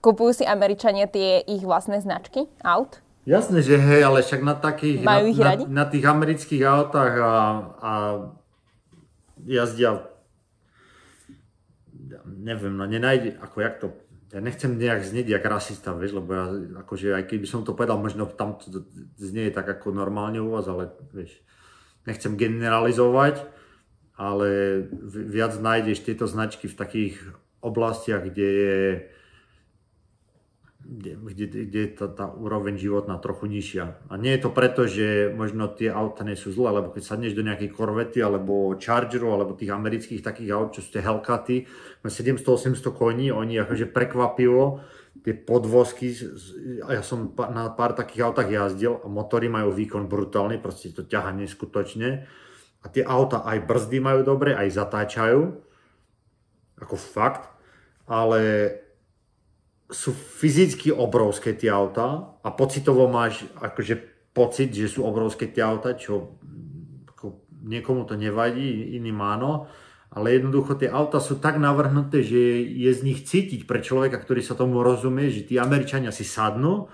Kupujú 0.00 0.42
si 0.42 0.44
Američania 0.48 1.10
tie 1.10 1.44
ich 1.44 1.64
vlastné 1.64 2.00
značky 2.00 2.48
aut? 2.64 3.00
Jasné, 3.26 3.58
že 3.60 3.74
hej, 3.74 4.06
ale 4.06 4.22
však 4.22 4.40
na 4.40 4.54
takých, 4.54 5.02
na, 5.02 5.18
na, 5.18 5.52
na 5.66 5.84
tých 5.90 6.06
amerických 6.06 6.62
autách 6.62 7.12
a, 7.18 7.34
a 7.82 7.92
jazdia 9.42 10.16
neviem, 12.26 12.74
no 12.76 12.86
nenájde, 12.86 13.38
ako 13.42 13.56
jak 13.60 13.74
to, 13.78 13.86
ja 14.36 14.44
nechcem 14.44 14.76
nejak 14.76 15.00
znieť 15.00 15.32
jak 15.32 15.48
rasista, 15.48 15.96
vieš, 15.96 16.20
lebo 16.20 16.28
ja, 16.36 16.44
akože 16.84 17.16
aj 17.16 17.24
keby 17.24 17.48
som 17.48 17.64
to 17.64 17.72
povedal, 17.72 17.96
možno 17.96 18.28
tam 18.28 18.60
to 18.60 18.84
znie 19.16 19.48
tak 19.48 19.64
ako 19.64 19.96
normálne 19.96 20.44
u 20.44 20.52
vás, 20.52 20.68
ale 20.68 20.92
vieš, 21.16 21.40
nechcem 22.04 22.36
generalizovať, 22.36 23.48
ale 24.20 24.48
viac 25.08 25.56
nájdeš 25.56 26.04
tieto 26.04 26.28
značky 26.28 26.68
v 26.68 26.76
takých 26.76 27.16
oblastiach, 27.64 28.28
kde 28.28 28.44
je 28.44 28.80
kde, 30.86 31.18
kde, 31.18 31.44
kde 31.66 31.80
je 31.82 31.90
tá, 31.98 32.06
tá 32.06 32.26
úroveň 32.30 32.78
životná 32.78 33.18
trochu 33.18 33.50
nižšia. 33.50 34.06
A 34.06 34.14
nie 34.14 34.30
je 34.38 34.40
to 34.46 34.50
preto, 34.54 34.86
že 34.86 35.34
možno 35.34 35.66
tie 35.66 35.90
auta 35.90 36.22
nie 36.22 36.38
sú 36.38 36.54
zlé, 36.54 36.78
lebo 36.78 36.94
keď 36.94 37.02
sadneš 37.02 37.34
do 37.34 37.42
nejakej 37.42 37.74
korvety 37.74 38.22
alebo 38.22 38.78
Chargeru 38.78 39.34
alebo 39.34 39.58
tých 39.58 39.74
amerických 39.74 40.22
takých 40.22 40.54
aut, 40.54 40.78
čo 40.78 40.86
sú 40.86 40.94
tie 40.94 41.02
Hellcaty, 41.02 41.66
700-800 42.06 42.86
koní, 42.94 43.34
oni 43.34 43.58
akože 43.58 43.90
prekvapivo 43.90 44.86
tie 45.26 45.34
podvozky, 45.34 46.14
ja 46.86 47.02
som 47.02 47.34
na 47.34 47.66
pár 47.74 47.98
takých 47.98 48.30
autách 48.30 48.46
jazdil 48.46 49.02
a 49.02 49.10
motory 49.10 49.50
majú 49.50 49.74
výkon 49.74 50.06
brutálny, 50.06 50.62
proste 50.62 50.94
to 50.94 51.02
ťaha 51.02 51.34
neskutočne. 51.34 52.30
A 52.78 52.86
tie 52.86 53.02
auta 53.02 53.42
aj 53.42 53.66
brzdy 53.66 53.98
majú 53.98 54.22
dobre, 54.22 54.54
aj 54.54 54.70
zatáčajú, 54.70 55.40
ako 56.78 56.94
fakt, 56.94 57.50
ale 58.06 58.70
sú 59.86 60.10
fyzicky 60.10 60.90
obrovské 60.90 61.54
tie 61.54 61.70
auta 61.70 62.38
a 62.42 62.48
pocitovo 62.50 63.06
máš 63.06 63.46
akože 63.62 63.94
pocit, 64.34 64.74
že 64.74 64.90
sú 64.90 65.06
obrovské 65.06 65.46
tie 65.46 65.62
auta, 65.62 65.94
čo 65.94 66.36
ako 67.14 67.40
niekomu 67.64 68.04
to 68.04 68.18
nevadí, 68.18 68.98
iným 68.98 69.22
áno, 69.22 69.70
ale 70.10 70.36
jednoducho 70.36 70.74
tie 70.74 70.90
auta 70.90 71.22
sú 71.22 71.38
tak 71.38 71.62
navrhnuté, 71.62 72.20
že 72.26 72.66
je 72.66 72.90
z 72.90 73.00
nich 73.06 73.22
cítiť 73.22 73.64
pre 73.64 73.78
človeka, 73.78 74.18
ktorý 74.18 74.42
sa 74.42 74.58
tomu 74.58 74.82
rozumie, 74.82 75.30
že 75.30 75.46
tí 75.46 75.54
Američania 75.56 76.10
si 76.10 76.26
sadnú 76.26 76.90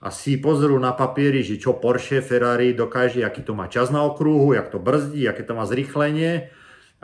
a 0.00 0.08
si 0.08 0.40
pozrú 0.40 0.80
na 0.80 0.96
papieri, 0.96 1.44
že 1.44 1.60
čo 1.60 1.76
Porsche, 1.76 2.24
Ferrari 2.24 2.72
dokáže, 2.72 3.20
aký 3.20 3.44
to 3.44 3.52
má 3.52 3.68
čas 3.68 3.92
na 3.92 4.00
okruhu, 4.00 4.56
jak 4.56 4.72
to 4.72 4.80
brzdí, 4.80 5.28
aké 5.28 5.44
to 5.44 5.52
má 5.52 5.68
zrýchlenie. 5.68 6.48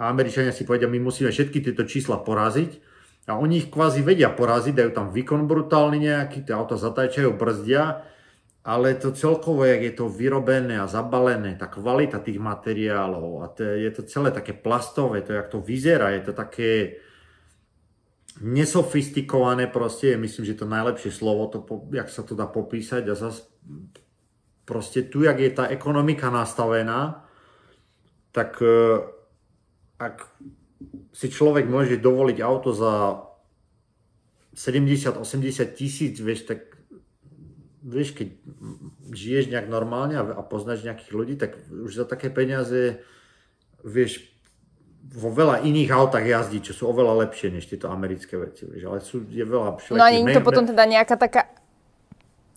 A 0.01 0.09
Američania 0.09 0.53
si 0.53 0.65
povedia, 0.65 0.89
my 0.89 0.97
musíme 1.01 1.29
všetky 1.29 1.61
tieto 1.61 1.85
čísla 1.85 2.25
poraziť 2.25 2.86
a 3.27 3.35
oni 3.35 3.67
ich 3.67 3.69
kvázi 3.75 4.07
vedia 4.07 4.31
poraziť, 4.31 4.75
dajú 4.75 4.91
tam 4.95 5.11
výkon 5.11 5.51
brutálny 5.51 5.99
nejaký, 5.99 6.47
tie 6.47 6.55
auta 6.55 6.79
zatajčajú, 6.79 7.35
brzdia, 7.35 8.07
ale 8.67 8.99
to 8.99 9.15
celkovo, 9.15 9.67
jak 9.67 9.83
je 9.83 9.93
to 9.95 10.07
vyrobené 10.11 10.79
a 10.79 10.91
zabalené, 10.91 11.59
tá 11.59 11.67
kvalita 11.67 12.23
tých 12.23 12.39
materiálov 12.39 13.43
a 13.43 13.47
to, 13.51 13.63
je 13.63 13.91
to 13.95 14.03
celé 14.07 14.31
také 14.31 14.55
plastové, 14.55 15.23
to 15.27 15.35
jak 15.35 15.51
to 15.51 15.59
vyzerá, 15.59 16.15
je 16.15 16.23
to 16.31 16.33
také 16.35 17.03
nesofistikované 18.43 19.67
proste, 19.67 20.15
myslím, 20.19 20.45
že 20.47 20.59
to 20.59 20.67
najlepšie 20.67 21.11
slovo, 21.11 21.51
to, 21.51 21.63
jak 21.95 22.11
sa 22.11 22.23
to 22.23 22.39
dá 22.39 22.47
popísať 22.47 23.07
a 23.11 23.15
zase 23.15 23.43
proste 24.67 25.07
tu, 25.07 25.23
jak 25.23 25.39
je 25.39 25.51
tá 25.51 25.71
ekonomika 25.71 26.31
nastavená, 26.31 27.27
tak 28.35 28.59
eh, 28.61 28.99
ak 29.97 30.27
si 31.17 31.27
človek 31.33 31.65
môže 31.65 31.97
dovoliť 31.97 32.39
auto 32.45 32.77
za 32.77 33.25
70-80 34.57 35.21
tisíc, 35.77 36.21
vieš, 36.21 36.49
tak 36.49 36.77
vieš, 37.85 38.17
keď 38.17 38.29
žiješ 39.13 39.53
nejak 39.53 39.69
normálne 39.69 40.21
a, 40.21 40.43
poznáš 40.45 40.85
nejakých 40.85 41.13
ľudí, 41.13 41.35
tak 41.37 41.57
už 41.71 41.93
za 41.93 42.05
také 42.09 42.29
peniaze 42.29 43.01
vieš 43.85 44.33
vo 45.07 45.31
veľa 45.31 45.63
iných 45.63 45.91
autách 45.95 46.27
jazdí, 46.27 46.59
čo 46.67 46.75
sú 46.75 46.91
oveľa 46.91 47.29
lepšie 47.29 47.55
než 47.55 47.71
tieto 47.71 47.87
americké 47.89 48.35
veci, 48.35 48.67
vieš, 48.67 48.83
ale 48.91 48.99
sú, 48.99 49.23
je 49.23 49.45
veľa 49.47 49.79
všelijakých... 49.79 50.03
No 50.03 50.09
a 50.09 50.11
nie 50.11 50.25
je 50.27 50.35
to 50.35 50.43
potom 50.43 50.67
teda 50.67 50.85
nejaká 50.85 51.15
taká 51.15 51.47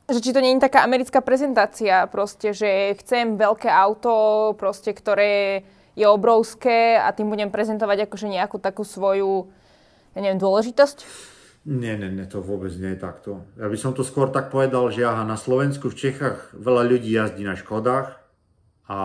že 0.10 0.26
či 0.26 0.34
to 0.34 0.42
nie 0.42 0.58
je 0.58 0.66
taká 0.66 0.82
americká 0.82 1.22
prezentácia, 1.22 2.10
proste, 2.10 2.50
že 2.50 2.98
chcem 2.98 3.38
veľké 3.38 3.70
auto, 3.70 4.58
proste, 4.58 4.90
ktoré 4.90 5.62
je 6.00 6.08
obrovské 6.08 6.96
a 6.96 7.12
tým 7.12 7.28
budem 7.28 7.52
prezentovať 7.52 8.08
akože 8.08 8.32
nejakú 8.32 8.56
takú 8.56 8.88
svoju, 8.88 9.52
ja 10.16 10.20
neviem, 10.24 10.40
dôležitosť? 10.40 11.04
Nie, 11.68 12.00
nie, 12.00 12.08
nie, 12.08 12.24
to 12.24 12.40
vôbec 12.40 12.72
nie 12.80 12.96
je 12.96 13.04
takto. 13.04 13.44
Ja 13.60 13.68
by 13.68 13.76
som 13.76 13.92
to 13.92 14.08
skôr 14.08 14.32
tak 14.32 14.48
povedal, 14.48 14.88
že 14.96 15.04
aha, 15.04 15.28
na 15.28 15.36
Slovensku, 15.36 15.92
v 15.92 16.00
Čechách 16.00 16.56
veľa 16.56 16.88
ľudí 16.88 17.12
jazdí 17.12 17.44
na 17.44 17.60
Škodách 17.60 18.16
a 18.90 19.00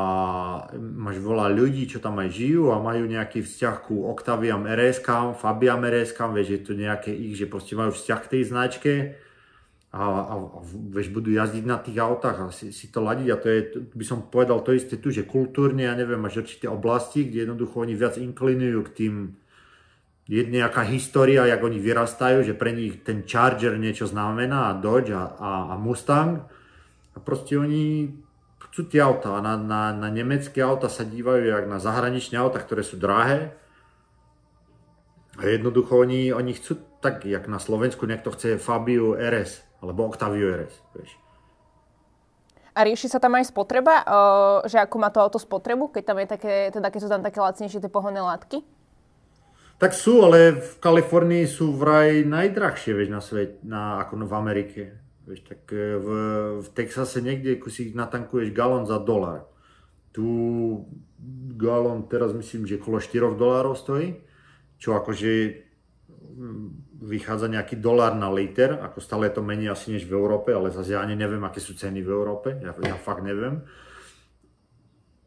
máš 0.79 1.19
veľa 1.19 1.51
ľudí, 1.51 1.91
čo 1.91 1.99
tam 1.99 2.23
aj 2.23 2.31
žijú 2.31 2.71
a 2.73 2.81
majú 2.81 3.11
nejaký 3.11 3.43
vzťah 3.43 3.77
ku 3.85 4.07
Octaviam 4.07 4.65
RS-kám, 4.65 5.35
Fabiam 5.35 5.83
RS-kám, 5.83 6.33
vieš, 6.33 6.49
je 6.57 6.61
to 6.63 6.73
nejaké 6.79 7.11
ich, 7.11 7.35
že 7.37 7.51
proste 7.51 7.75
majú 7.75 7.91
vzťah 7.93 8.21
k 8.23 8.31
tej 8.39 8.43
značke 8.49 8.93
a, 9.95 10.03
a, 10.03 10.35
a 10.35 10.59
vieš, 10.91 11.15
budú 11.15 11.31
jazdiť 11.31 11.63
na 11.63 11.79
tých 11.79 12.03
autách 12.03 12.37
a 12.43 12.47
si, 12.51 12.75
si 12.75 12.91
to 12.91 12.99
ladiť 12.99 13.29
a 13.31 13.39
to 13.39 13.47
je, 13.47 13.61
by 13.95 14.03
som 14.03 14.27
povedal 14.27 14.59
to 14.67 14.75
isté 14.75 14.99
tu, 14.99 15.15
že 15.15 15.23
kultúrne, 15.23 15.87
ja 15.87 15.95
neviem, 15.95 16.19
máš 16.19 16.43
určité 16.43 16.67
oblasti, 16.67 17.31
kde 17.31 17.47
jednoducho 17.47 17.79
oni 17.79 17.95
viac 17.95 18.19
inklinujú 18.19 18.81
k 18.91 18.95
tým 18.99 19.15
je 20.25 20.41
nejaká 20.41 20.89
história, 20.89 21.45
jak 21.45 21.61
oni 21.61 21.77
vyrastajú, 21.77 22.49
že 22.49 22.57
pre 22.57 22.73
nich 22.73 23.05
ten 23.05 23.29
Charger 23.29 23.77
niečo 23.77 24.09
znamená, 24.09 24.73
a 24.73 24.77
Dodge 24.81 25.13
a, 25.13 25.37
a, 25.37 25.51
a 25.73 25.75
Mustang. 25.77 26.49
A 27.13 27.19
proste 27.21 27.61
oni 27.61 28.09
chcú 28.69 28.89
tie 28.89 29.05
auta. 29.05 29.37
A 29.37 29.45
na, 29.45 29.61
na, 29.61 29.93
na 29.93 30.09
nemecké 30.09 30.65
auta 30.65 30.89
sa 30.89 31.05
dívajú 31.05 31.45
jak 31.45 31.69
na 31.69 31.77
zahraničné 31.77 32.41
auta, 32.41 32.57
ktoré 32.65 32.81
sú 32.81 32.97
drahé. 32.97 33.53
A 35.37 35.45
jednoducho 35.45 36.01
oni, 36.01 36.33
oni 36.33 36.57
chcú 36.57 36.81
tak, 37.05 37.29
jak 37.29 37.45
na 37.45 37.61
Slovensku 37.61 38.09
niekto 38.09 38.33
chce 38.33 38.57
Fabio 38.57 39.13
RS 39.13 39.74
alebo 39.85 40.09
Octavio 40.09 40.49
RS. 40.57 40.75
Vieš. 40.97 41.13
A 42.75 42.83
rieši 42.83 43.07
sa 43.07 43.23
tam 43.23 43.39
aj 43.39 43.55
spotreba, 43.55 44.03
že 44.67 44.83
ako 44.83 44.97
má 44.99 45.13
to 45.13 45.23
auto 45.23 45.39
spotrebu, 45.39 45.95
keď, 45.95 46.03
tam 46.03 46.19
je 46.19 46.27
také, 46.27 46.55
teda 46.75 46.91
keď 46.91 47.01
sú 47.07 47.09
tam 47.13 47.23
také 47.23 47.39
lacnejšie 47.39 47.79
tie 47.79 47.93
pohonné 47.93 48.19
látky? 48.19 48.67
Tak 49.79 49.95
sú, 49.95 50.27
ale 50.27 50.59
v 50.59 50.73
Kalifornii 50.83 51.47
sú 51.47 51.71
vraj 51.75 52.27
najdrahšie, 52.27 52.99
vieš, 52.99 53.11
na 53.15 53.23
svet, 53.23 53.63
na, 53.63 54.03
ako 54.03 54.27
v 54.27 54.35
Amerike. 54.35 54.83
Vieš, 55.23 55.41
tak 55.47 55.71
e, 55.71 55.99
v, 56.03 56.09
v 56.63 56.69
Texase 56.75 57.23
niekde 57.23 57.59
si 57.71 57.95
natankuješ 57.95 58.51
galón 58.51 58.91
za 58.91 58.99
dolar. 58.99 59.47
Tu 60.11 60.27
galón 61.55 62.07
teraz 62.11 62.35
myslím, 62.35 62.67
že 62.67 62.79
okolo 62.79 62.99
4 62.99 63.39
dolárov 63.39 63.75
stojí, 63.79 64.19
čo 64.79 64.99
akože 64.99 65.63
vychádza 67.05 67.53
nejaký 67.53 67.77
dolár 67.85 68.17
na 68.17 68.33
liter, 68.33 68.81
ako 68.81 68.99
stále 69.05 69.29
je 69.29 69.37
to 69.37 69.45
menej 69.45 69.77
asi 69.77 69.93
než 69.93 70.09
v 70.09 70.17
Európe, 70.17 70.57
ale 70.57 70.73
zase 70.73 70.97
ja 70.97 71.05
ani 71.05 71.13
neviem, 71.13 71.45
aké 71.45 71.61
sú 71.61 71.77
ceny 71.77 72.01
v 72.01 72.11
Európe, 72.11 72.57
ja, 72.65 72.73
ja 72.81 72.97
fakt 72.97 73.21
neviem. 73.21 73.61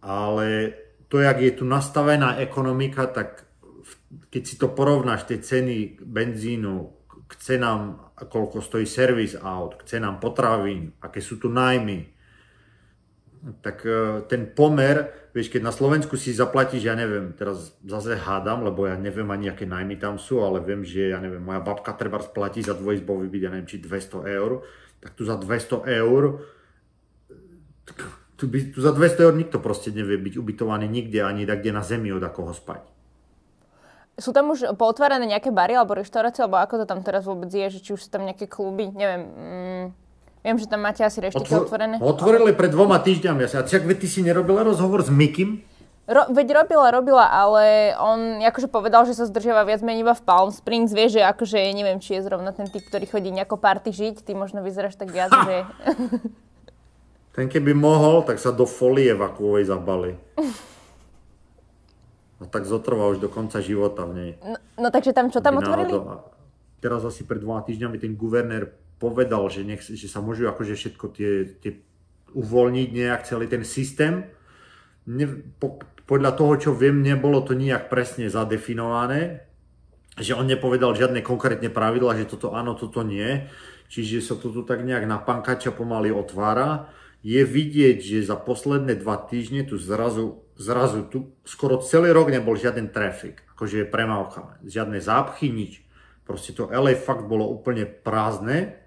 Ale 0.02 0.74
to, 1.06 1.22
jak 1.22 1.38
je 1.38 1.54
tu 1.62 1.64
nastavená 1.70 2.42
ekonomika, 2.42 3.06
tak 3.06 3.46
keď 4.34 4.44
si 4.44 4.56
to 4.58 4.74
porovnáš, 4.74 5.30
tie 5.30 5.38
ceny 5.38 6.02
benzínu 6.02 6.98
k 7.28 7.34
cenám, 7.38 8.12
koľko 8.16 8.64
stojí 8.64 8.88
servis 8.90 9.38
aut, 9.38 9.78
k 9.78 9.98
cenám 9.98 10.18
potravín, 10.18 10.96
aké 11.04 11.22
sú 11.22 11.38
tu 11.38 11.52
nájmy, 11.52 12.17
tak 13.64 13.84
e, 13.88 14.24
ten 14.28 14.48
pomer, 14.52 15.08
vieš, 15.32 15.48
keď 15.54 15.62
na 15.64 15.74
Slovensku 15.74 16.20
si 16.20 16.36
zaplatíš, 16.36 16.84
ja 16.84 16.96
neviem, 16.96 17.32
teraz 17.32 17.76
zase 17.84 18.20
hádam, 18.20 18.68
lebo 18.68 18.88
ja 18.88 19.00
neviem 19.00 19.28
ani, 19.32 19.52
aké 19.52 19.64
najmy 19.64 19.96
tam 19.96 20.20
sú, 20.20 20.44
ale 20.44 20.60
viem, 20.60 20.84
že, 20.84 21.16
ja 21.16 21.20
neviem, 21.24 21.40
moja 21.40 21.64
babka 21.64 21.96
treba 21.96 22.20
splatí 22.20 22.60
za 22.60 22.76
dvojizbový 22.76 23.32
byt, 23.32 23.44
ja 23.48 23.52
neviem, 23.54 23.70
či 23.70 23.80
200 23.80 24.28
eur, 24.28 24.68
tak 25.00 25.16
tu 25.16 25.24
za 25.24 25.40
200 25.40 25.88
eur, 25.88 26.44
tu, 28.38 28.46
by, 28.46 28.58
tu 28.76 28.80
za 28.84 28.92
200 28.92 29.26
eur 29.26 29.34
nikto 29.34 29.58
proste 29.64 29.90
nevie 29.96 30.20
byť 30.20 30.36
ubytovaný 30.38 30.86
nikde, 30.86 31.24
ani 31.24 31.48
tak, 31.48 31.64
kde 31.64 31.72
na 31.72 31.84
zemi 31.88 32.12
od 32.12 32.22
akoho 32.22 32.52
spať. 32.52 32.84
Sú 34.18 34.34
tam 34.34 34.50
už 34.50 34.74
pootvárané 34.76 35.30
nejaké 35.30 35.54
bary 35.54 35.78
alebo 35.78 35.94
reštaurácie, 35.94 36.42
alebo 36.42 36.58
ako 36.58 36.82
to 36.82 36.86
tam 36.90 37.06
teraz 37.06 37.24
vôbec 37.30 37.54
je, 37.54 37.70
že 37.70 37.80
či 37.80 37.94
už 37.94 38.02
sú 38.02 38.10
tam 38.10 38.26
nejaké 38.26 38.50
kluby, 38.50 38.90
neviem, 38.90 39.24
mm, 39.30 39.86
Viem, 40.48 40.64
že 40.64 40.72
tam 40.72 40.80
máte 40.80 41.04
asi 41.04 41.20
reštiky 41.20 41.44
Otvor- 41.44 41.68
otvorené. 41.68 42.00
Otvorili 42.00 42.56
pred 42.56 42.72
dvoma 42.72 43.04
týždňami. 43.04 43.52
Sa, 43.52 43.68
čak, 43.68 43.84
ty 44.00 44.08
si 44.08 44.24
nerobila 44.24 44.64
rozhovor 44.64 45.04
s 45.04 45.12
Mikim? 45.12 45.60
Ro, 46.08 46.32
veď 46.32 46.64
robila, 46.64 46.88
robila, 46.88 47.28
ale 47.28 47.92
on 48.00 48.40
akože 48.40 48.72
povedal, 48.72 49.04
že 49.04 49.12
sa 49.12 49.28
zdržiava 49.28 49.68
viac 49.68 49.84
menej 49.84 50.08
iba 50.08 50.16
v 50.16 50.24
Palm 50.24 50.48
Springs. 50.56 50.96
Vieš, 50.96 51.20
že 51.20 51.22
akože 51.28 51.60
neviem, 51.76 52.00
či 52.00 52.16
je 52.16 52.24
zrovna 52.24 52.56
ten 52.56 52.64
typ, 52.72 52.80
ktorý 52.80 53.12
chodí 53.12 53.28
nejako 53.28 53.60
party 53.60 53.92
žiť. 53.92 54.24
Ty 54.24 54.40
možno 54.40 54.64
vyzeráš 54.64 54.96
tak 54.96 55.12
viac, 55.12 55.36
ha! 55.36 55.44
že... 55.44 55.56
Ten 57.38 57.52
keby 57.54 57.76
mohol, 57.78 58.26
tak 58.26 58.42
sa 58.42 58.50
do 58.50 58.66
folie 58.66 59.12
vakuovej 59.12 59.68
zabali. 59.68 60.16
No 62.38 62.46
tak 62.46 62.70
zotrvá 62.70 63.10
už 63.10 63.18
do 63.18 63.34
konca 63.34 63.58
života 63.66 64.06
v 64.06 64.14
nej. 64.14 64.32
No, 64.46 64.62
no 64.78 64.88
takže 64.94 65.10
tam 65.10 65.34
čo 65.34 65.42
tam 65.42 65.58
otvorili? 65.58 65.90
teraz 66.78 67.02
asi 67.02 67.26
pred 67.26 67.42
dvoma 67.42 67.66
týždňami 67.66 67.98
ten 67.98 68.14
guvernér 68.14 68.70
povedal, 68.98 69.46
že, 69.50 69.62
nech, 69.66 69.82
že 69.86 70.10
sa 70.10 70.22
môžu 70.22 70.50
akože 70.50 70.74
všetko 70.74 71.06
tie, 71.14 71.32
tie 71.62 71.72
uvoľniť 72.34 72.90
nejak 72.94 73.22
celý 73.26 73.46
ten 73.48 73.64
systém. 73.64 74.30
Ne, 75.08 75.26
po, 75.62 75.80
podľa 76.10 76.32
toho, 76.36 76.54
čo 76.58 76.72
viem, 76.74 77.00
nebolo 77.04 77.44
to 77.44 77.56
nejak 77.56 77.88
presne 77.88 78.28
zadefinované, 78.28 79.48
že 80.18 80.34
on 80.34 80.50
nepovedal 80.50 80.98
žiadne 80.98 81.22
konkrétne 81.22 81.70
pravidla, 81.70 82.18
že 82.18 82.26
toto 82.26 82.58
áno, 82.58 82.74
toto 82.74 83.06
nie. 83.06 83.46
Čiže 83.88 84.20
sa 84.20 84.36
to 84.36 84.52
tu 84.52 84.68
tak 84.68 84.84
nejak 84.84 85.08
na 85.08 85.22
pankača 85.22 85.72
pomaly 85.72 86.12
otvára. 86.12 86.92
Je 87.24 87.40
vidieť, 87.44 87.98
že 88.04 88.28
za 88.28 88.36
posledné 88.36 89.00
dva 89.00 89.20
týždne 89.20 89.64
tu 89.64 89.80
zrazu, 89.80 90.44
zrazu 90.60 91.08
tu 91.08 91.36
skoro 91.48 91.80
celý 91.80 92.12
rok 92.12 92.32
nebol 92.32 92.56
žiaden 92.60 92.92
trafik, 92.92 93.44
akože 93.56 93.84
je 93.84 93.88
premávka, 93.88 94.60
žiadne 94.64 95.00
zápchy, 95.00 95.48
nič. 95.52 95.84
Proste 96.28 96.52
to 96.52 96.68
LA 96.68 97.00
fakt 97.00 97.24
bolo 97.24 97.48
úplne 97.48 97.88
prázdne. 97.88 98.87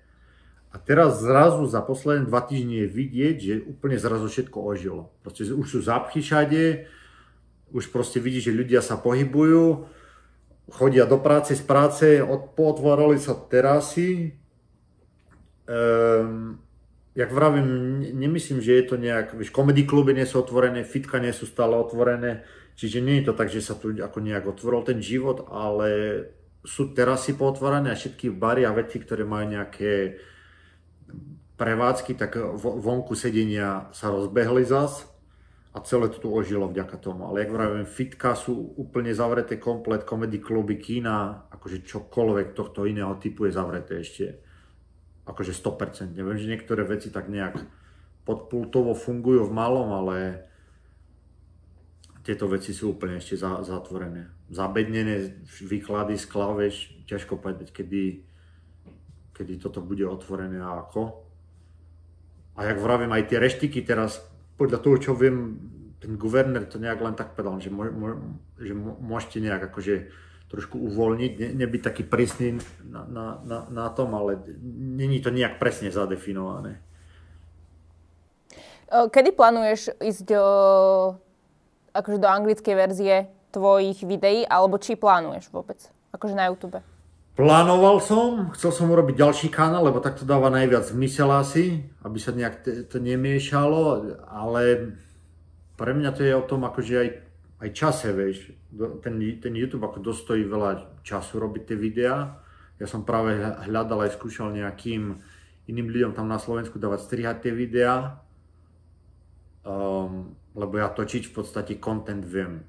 A 0.70 0.78
teraz 0.78 1.18
zrazu 1.18 1.66
za 1.66 1.82
posledné 1.82 2.30
dva 2.30 2.46
týždne 2.46 2.86
je 2.86 2.94
vidieť, 2.94 3.36
že 3.42 3.54
úplne 3.66 3.98
zrazu 3.98 4.30
všetko 4.30 4.58
ožilo. 4.62 5.10
Proste 5.26 5.50
už 5.50 5.66
sú 5.66 5.78
zápchy 5.82 6.22
všade, 6.22 6.86
už 7.74 7.90
proste 7.90 8.22
vidí, 8.22 8.38
že 8.38 8.54
ľudia 8.54 8.78
sa 8.78 8.94
pohybujú, 8.94 9.90
chodia 10.70 11.10
do 11.10 11.18
práce, 11.18 11.58
z 11.58 11.64
práce, 11.66 12.22
od, 12.22 12.54
sa 13.18 13.34
terasy. 13.50 14.38
Ehm, 15.66 16.62
jak 17.14 17.30
vravím, 17.34 17.98
nemyslím, 18.14 18.62
že 18.62 18.78
je 18.78 18.84
to 18.86 18.96
nejak, 18.96 19.34
vieš, 19.34 19.50
komedy 19.50 19.82
kluby 19.82 20.14
nie 20.14 20.26
sú 20.26 20.38
otvorené, 20.38 20.86
fitka 20.86 21.18
nie 21.18 21.34
sú 21.34 21.50
stále 21.50 21.74
otvorené, 21.74 22.46
čiže 22.78 23.02
nie 23.02 23.18
je 23.20 23.30
to 23.30 23.34
tak, 23.34 23.50
že 23.50 23.62
sa 23.62 23.74
tu 23.74 23.90
ako 23.90 24.18
nejak 24.22 24.46
otvoril 24.46 24.86
ten 24.86 25.02
život, 25.02 25.50
ale 25.50 25.90
sú 26.62 26.94
terasy 26.94 27.34
pootvorené 27.34 27.90
a 27.90 27.98
všetky 27.98 28.30
bary 28.30 28.62
a 28.62 28.70
veci, 28.70 29.02
ktoré 29.02 29.26
majú 29.26 29.50
nejaké 29.50 30.22
prevádzky, 31.60 32.16
tak 32.16 32.40
vonku 32.56 33.12
sedenia 33.12 33.92
sa 33.92 34.08
rozbehli 34.08 34.64
zas 34.64 35.04
a 35.76 35.84
celé 35.84 36.08
to 36.08 36.24
tu 36.24 36.28
ožilo 36.32 36.72
vďaka 36.72 36.96
tomu. 36.96 37.28
Ale 37.28 37.44
jak 37.44 37.52
vravím, 37.52 37.84
fitka 37.84 38.32
sú 38.32 38.72
úplne 38.80 39.12
zavreté 39.12 39.60
komplet, 39.60 40.08
komedy 40.08 40.40
kluby, 40.40 40.80
kína, 40.80 41.44
akože 41.52 41.84
čokoľvek 41.84 42.56
tohto 42.56 42.88
iného 42.88 43.12
typu 43.20 43.44
je 43.44 43.52
zavreté 43.52 44.00
ešte 44.00 44.40
akože 45.28 45.52
100%. 45.54 46.16
Neviem, 46.16 46.40
že 46.40 46.50
niektoré 46.50 46.82
veci 46.82 47.12
tak 47.12 47.30
nejak 47.30 47.60
podpultovo 48.26 48.96
fungujú 48.96 49.46
v 49.46 49.54
malom, 49.54 49.94
ale 49.94 50.16
tieto 52.26 52.50
veci 52.50 52.74
sú 52.74 52.98
úplne 52.98 53.22
ešte 53.22 53.38
zatvorené 53.38 54.40
zabednené 54.50 55.46
výklady 55.62 56.18
z 56.18 56.26
ťažko 57.06 57.38
povedať, 57.38 57.70
kedy, 57.70 58.26
kedy 59.30 59.52
toto 59.62 59.78
bude 59.78 60.02
otvorené 60.02 60.58
a 60.58 60.82
ako. 60.82 61.29
A 62.60 62.68
jak 62.68 62.76
vravím, 62.76 63.16
aj 63.16 63.32
tie 63.32 63.40
reštiky 63.40 63.80
teraz, 63.80 64.20
podľa 64.60 64.84
toho, 64.84 64.96
čo 65.00 65.12
viem, 65.16 65.56
ten 65.96 66.20
guvernér 66.20 66.68
to 66.68 66.76
nejak 66.76 67.00
len 67.00 67.16
tak 67.16 67.32
povedal, 67.32 67.56
že, 67.56 67.72
mo, 67.72 67.88
mo, 67.88 68.08
že 68.60 68.76
môžete 68.76 69.40
nejak 69.40 69.72
akože 69.72 70.12
trošku 70.52 70.76
uvoľniť, 70.76 71.32
ne, 71.40 71.48
nebyť 71.64 71.80
taký 71.80 72.04
prísny 72.04 72.60
na, 72.84 73.08
na, 73.08 73.26
na, 73.40 73.58
na 73.72 73.86
tom, 73.88 74.12
ale 74.12 74.36
není 74.76 75.24
to 75.24 75.32
nejak 75.32 75.56
presne 75.56 75.88
zadefinované. 75.88 76.84
Kedy 78.90 79.30
plánuješ 79.32 79.94
ísť 80.02 80.34
do, 80.34 80.44
akože 81.94 82.18
do 82.18 82.28
anglickej 82.28 82.74
verzie 82.74 83.16
tvojich 83.54 84.02
videí, 84.02 84.42
alebo 84.44 84.76
či 84.76 85.00
plánuješ 85.00 85.48
vôbec, 85.48 85.78
akože 86.12 86.34
na 86.34 86.50
YouTube? 86.50 86.82
Plánoval 87.40 88.04
som, 88.04 88.52
chcel 88.52 88.68
som 88.68 88.92
urobiť 88.92 89.16
ďalší 89.16 89.48
kanál, 89.48 89.88
lebo 89.88 89.96
tak 89.96 90.20
to 90.20 90.28
dáva 90.28 90.52
najviac 90.52 90.92
zmysel 90.92 91.32
asi, 91.32 91.88
aby 92.04 92.20
sa 92.20 92.36
nejak 92.36 92.60
to 92.92 93.00
nemiešalo, 93.00 94.12
ale 94.28 94.92
pre 95.72 95.96
mňa 95.96 96.12
to 96.12 96.20
je 96.20 96.36
o 96.36 96.44
tom 96.44 96.68
akože 96.68 96.94
aj, 97.00 97.08
aj 97.64 97.68
čase, 97.72 98.12
vieš. 98.12 98.52
Ten, 99.00 99.16
ten 99.40 99.56
YouTube 99.56 99.88
ako 99.88 100.04
dostojí 100.04 100.44
veľa 100.44 101.00
času 101.00 101.40
robiť 101.40 101.72
tie 101.72 101.80
videá. 101.80 102.44
Ja 102.76 102.84
som 102.84 103.08
práve 103.08 103.40
hľadal 103.40 104.04
aj 104.04 104.20
skúšal 104.20 104.52
nejakým 104.52 105.16
iným 105.64 105.88
ľuďom 105.88 106.12
tam 106.12 106.28
na 106.28 106.36
Slovensku 106.36 106.76
dávať 106.76 107.08
strihať 107.08 107.48
tie 107.48 107.56
videá, 107.56 108.20
um, 109.64 110.36
lebo 110.52 110.76
ja 110.76 110.92
točiť 110.92 111.24
v 111.24 111.32
podstate 111.32 111.80
content 111.80 112.20
viem 112.20 112.68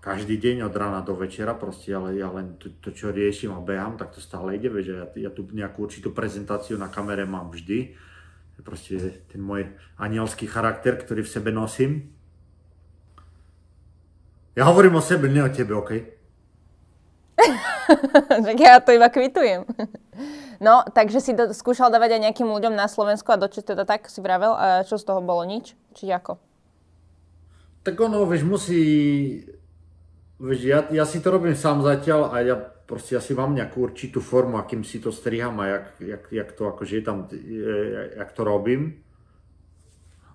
každý 0.00 0.40
deň 0.40 0.64
od 0.64 0.74
rána 0.74 1.04
do 1.04 1.12
večera, 1.12 1.52
proste, 1.52 1.92
ale 1.92 2.16
ja 2.16 2.32
len 2.32 2.56
to, 2.56 2.72
to 2.80 2.88
čo 2.88 3.12
riešim 3.12 3.52
a 3.52 3.60
behám, 3.60 4.00
tak 4.00 4.16
to 4.16 4.20
stále 4.24 4.56
ide, 4.56 4.72
že 4.80 4.92
ja, 4.96 5.06
ja 5.28 5.30
tu 5.30 5.44
nejakú 5.44 5.84
určitú 5.84 6.08
prezentáciu 6.10 6.80
na 6.80 6.88
kamere 6.88 7.28
mám 7.28 7.52
vždy. 7.52 7.92
Proste 8.60 9.24
ten 9.32 9.40
môj 9.40 9.72
anielský 9.96 10.44
charakter, 10.44 10.92
ktorý 10.96 11.24
v 11.24 11.32
sebe 11.32 11.48
nosím. 11.48 12.12
Ja 14.52 14.68
hovorím 14.68 15.00
o 15.00 15.04
sebe, 15.04 15.32
ne 15.32 15.44
o 15.44 15.48
tebe, 15.48 15.72
OK? 15.72 16.20
tak 18.44 18.56
ja 18.60 18.80
to 18.84 18.92
iba 18.92 19.08
kvitujem. 19.08 19.64
no, 20.66 20.84
takže 20.92 21.24
si 21.24 21.32
do, 21.32 21.56
skúšal 21.56 21.88
dávať 21.88 22.20
aj 22.20 22.24
nejakým 22.28 22.48
ľuďom 22.48 22.76
na 22.76 22.84
Slovensku 22.84 23.32
a 23.32 23.40
dočiť 23.40 23.72
teda 23.72 23.88
tak 23.88 24.12
si 24.12 24.20
vravel, 24.20 24.52
a 24.52 24.84
čo 24.84 25.00
z 25.00 25.08
toho 25.08 25.24
bolo 25.24 25.44
nič? 25.48 25.72
Či 25.96 26.12
ako? 26.12 26.36
Tak 27.80 27.96
ono, 27.96 28.28
vieš, 28.28 28.44
musí 28.44 28.82
Vieš, 30.40 30.60
ja, 30.64 30.80
ja 30.88 31.04
si 31.04 31.20
to 31.20 31.36
robím 31.36 31.52
sám 31.52 31.84
zatiaľ 31.84 32.32
a 32.32 32.40
ja 32.40 32.56
proste 32.56 33.12
asi 33.12 33.36
mám 33.36 33.52
nejakú 33.52 33.84
určitú 33.84 34.24
formu, 34.24 34.56
akým 34.56 34.80
si 34.88 34.96
to 34.96 35.12
striham 35.12 35.60
a 35.60 35.68
jak, 35.68 35.86
jak, 36.00 36.24
jak 36.32 36.48
to 36.56 36.62
akože 36.72 36.94
je 36.96 37.04
tam, 37.04 37.28
jak 38.16 38.30
to 38.32 38.42
robím. 38.42 39.04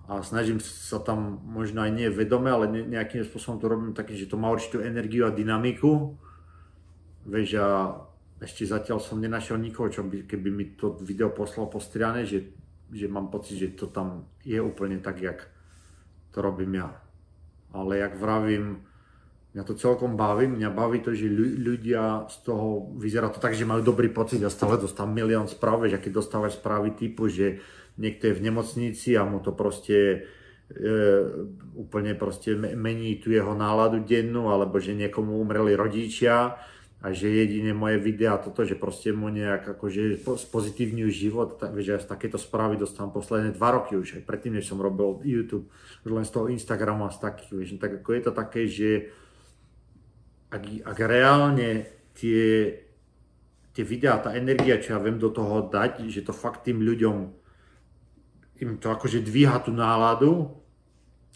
A 0.06 0.22
snažím 0.22 0.62
sa 0.62 1.02
tam 1.02 1.42
možno 1.42 1.82
aj 1.82 1.90
nie 1.90 2.06
vedome, 2.06 2.46
ale 2.46 2.70
nejakým 2.70 3.26
spôsobom 3.26 3.58
to 3.58 3.66
robím 3.66 3.92
takým, 3.98 4.14
že 4.14 4.30
to 4.30 4.38
má 4.38 4.46
určitú 4.54 4.78
energiu 4.78 5.26
a 5.26 5.34
dynamiku. 5.34 6.14
Vieš, 7.26 7.58
a 7.58 7.98
ešte 8.38 8.62
zatiaľ 8.62 9.02
som 9.02 9.18
nenašiel 9.18 9.58
nikoho, 9.58 9.90
čo 9.90 10.06
by, 10.06 10.30
keby 10.30 10.48
mi 10.54 10.78
to 10.78 10.94
video 11.02 11.34
poslal 11.34 11.66
postriané, 11.66 12.22
že, 12.22 12.54
že 12.94 13.10
mám 13.10 13.26
pocit, 13.26 13.58
že 13.58 13.74
to 13.74 13.90
tam 13.90 14.30
je 14.46 14.62
úplne 14.62 15.02
tak, 15.02 15.18
jak 15.18 15.50
to 16.30 16.38
robím 16.38 16.78
ja. 16.78 16.94
Ale 17.74 17.98
jak 17.98 18.14
vravím, 18.14 18.86
Mňa 19.56 19.64
to 19.64 19.80
celkom 19.80 20.20
baví, 20.20 20.52
mňa 20.52 20.68
baví 20.68 21.00
to, 21.00 21.16
že 21.16 21.32
ľudia 21.32 22.28
z 22.28 22.44
toho, 22.44 22.92
vyzerá 23.00 23.32
to 23.32 23.40
tak, 23.40 23.56
že 23.56 23.64
majú 23.64 23.80
dobrý 23.80 24.12
pocit, 24.12 24.36
ja 24.36 24.52
stále 24.52 24.76
dostávam 24.76 25.16
milión 25.16 25.48
správ, 25.48 25.88
že 25.88 25.96
keď 25.96 26.12
dostávaš 26.20 26.60
správy 26.60 26.92
typu, 26.92 27.32
že 27.32 27.64
niekto 27.96 28.28
je 28.28 28.36
v 28.36 28.44
nemocnici 28.52 29.16
a 29.16 29.24
mu 29.24 29.40
to 29.40 29.56
proste 29.56 30.28
e, 30.68 30.96
úplne 31.72 32.12
proste 32.12 32.52
mení 32.52 33.16
tu 33.16 33.32
jeho 33.32 33.56
náladu 33.56 34.04
dennú, 34.04 34.52
alebo 34.52 34.76
že 34.76 34.92
niekomu 34.92 35.40
umreli 35.40 35.72
rodičia 35.72 36.60
a 37.00 37.06
že 37.16 37.32
jedine 37.32 37.72
moje 37.72 37.96
videá 37.96 38.36
toto, 38.36 38.60
že 38.60 38.76
proste 38.76 39.16
mu 39.16 39.32
nejak 39.32 39.72
akože 39.72 40.20
spozitívňujú 40.20 41.08
život, 41.08 41.56
tak, 41.56 41.72
vieš, 41.72 41.88
ja 41.88 41.98
takéto 42.04 42.36
správy 42.36 42.76
dostávam 42.76 43.08
posledné 43.08 43.56
dva 43.56 43.72
roky 43.72 43.96
už, 43.96 44.20
aj 44.20 44.28
predtým, 44.28 44.60
než 44.60 44.68
som 44.68 44.76
robil 44.76 45.16
YouTube, 45.24 45.72
už 46.04 46.12
len 46.12 46.28
z 46.28 46.32
toho 46.36 46.52
Instagramu 46.52 47.08
a 47.08 47.14
z 47.16 47.24
takých, 47.24 47.50
vieš, 47.56 47.80
tak 47.80 48.04
ako 48.04 48.10
je 48.12 48.20
to 48.20 48.32
také, 48.36 48.68
že 48.68 48.90
ak, 50.50 50.62
ak 50.86 50.98
reálne 51.02 51.86
tie, 52.14 52.72
tie 53.74 53.84
videá, 53.84 54.22
tá 54.22 54.32
energia, 54.32 54.80
čo 54.80 54.96
ja 54.96 55.00
viem 55.02 55.18
do 55.18 55.28
toho 55.28 55.66
dať, 55.66 56.06
že 56.08 56.24
to 56.24 56.32
fakt 56.32 56.64
tým 56.64 56.80
ľuďom 56.80 57.16
im 58.56 58.80
to 58.80 58.88
akože 58.88 59.20
dvíha 59.20 59.60
tú 59.60 59.72
náladu 59.72 60.48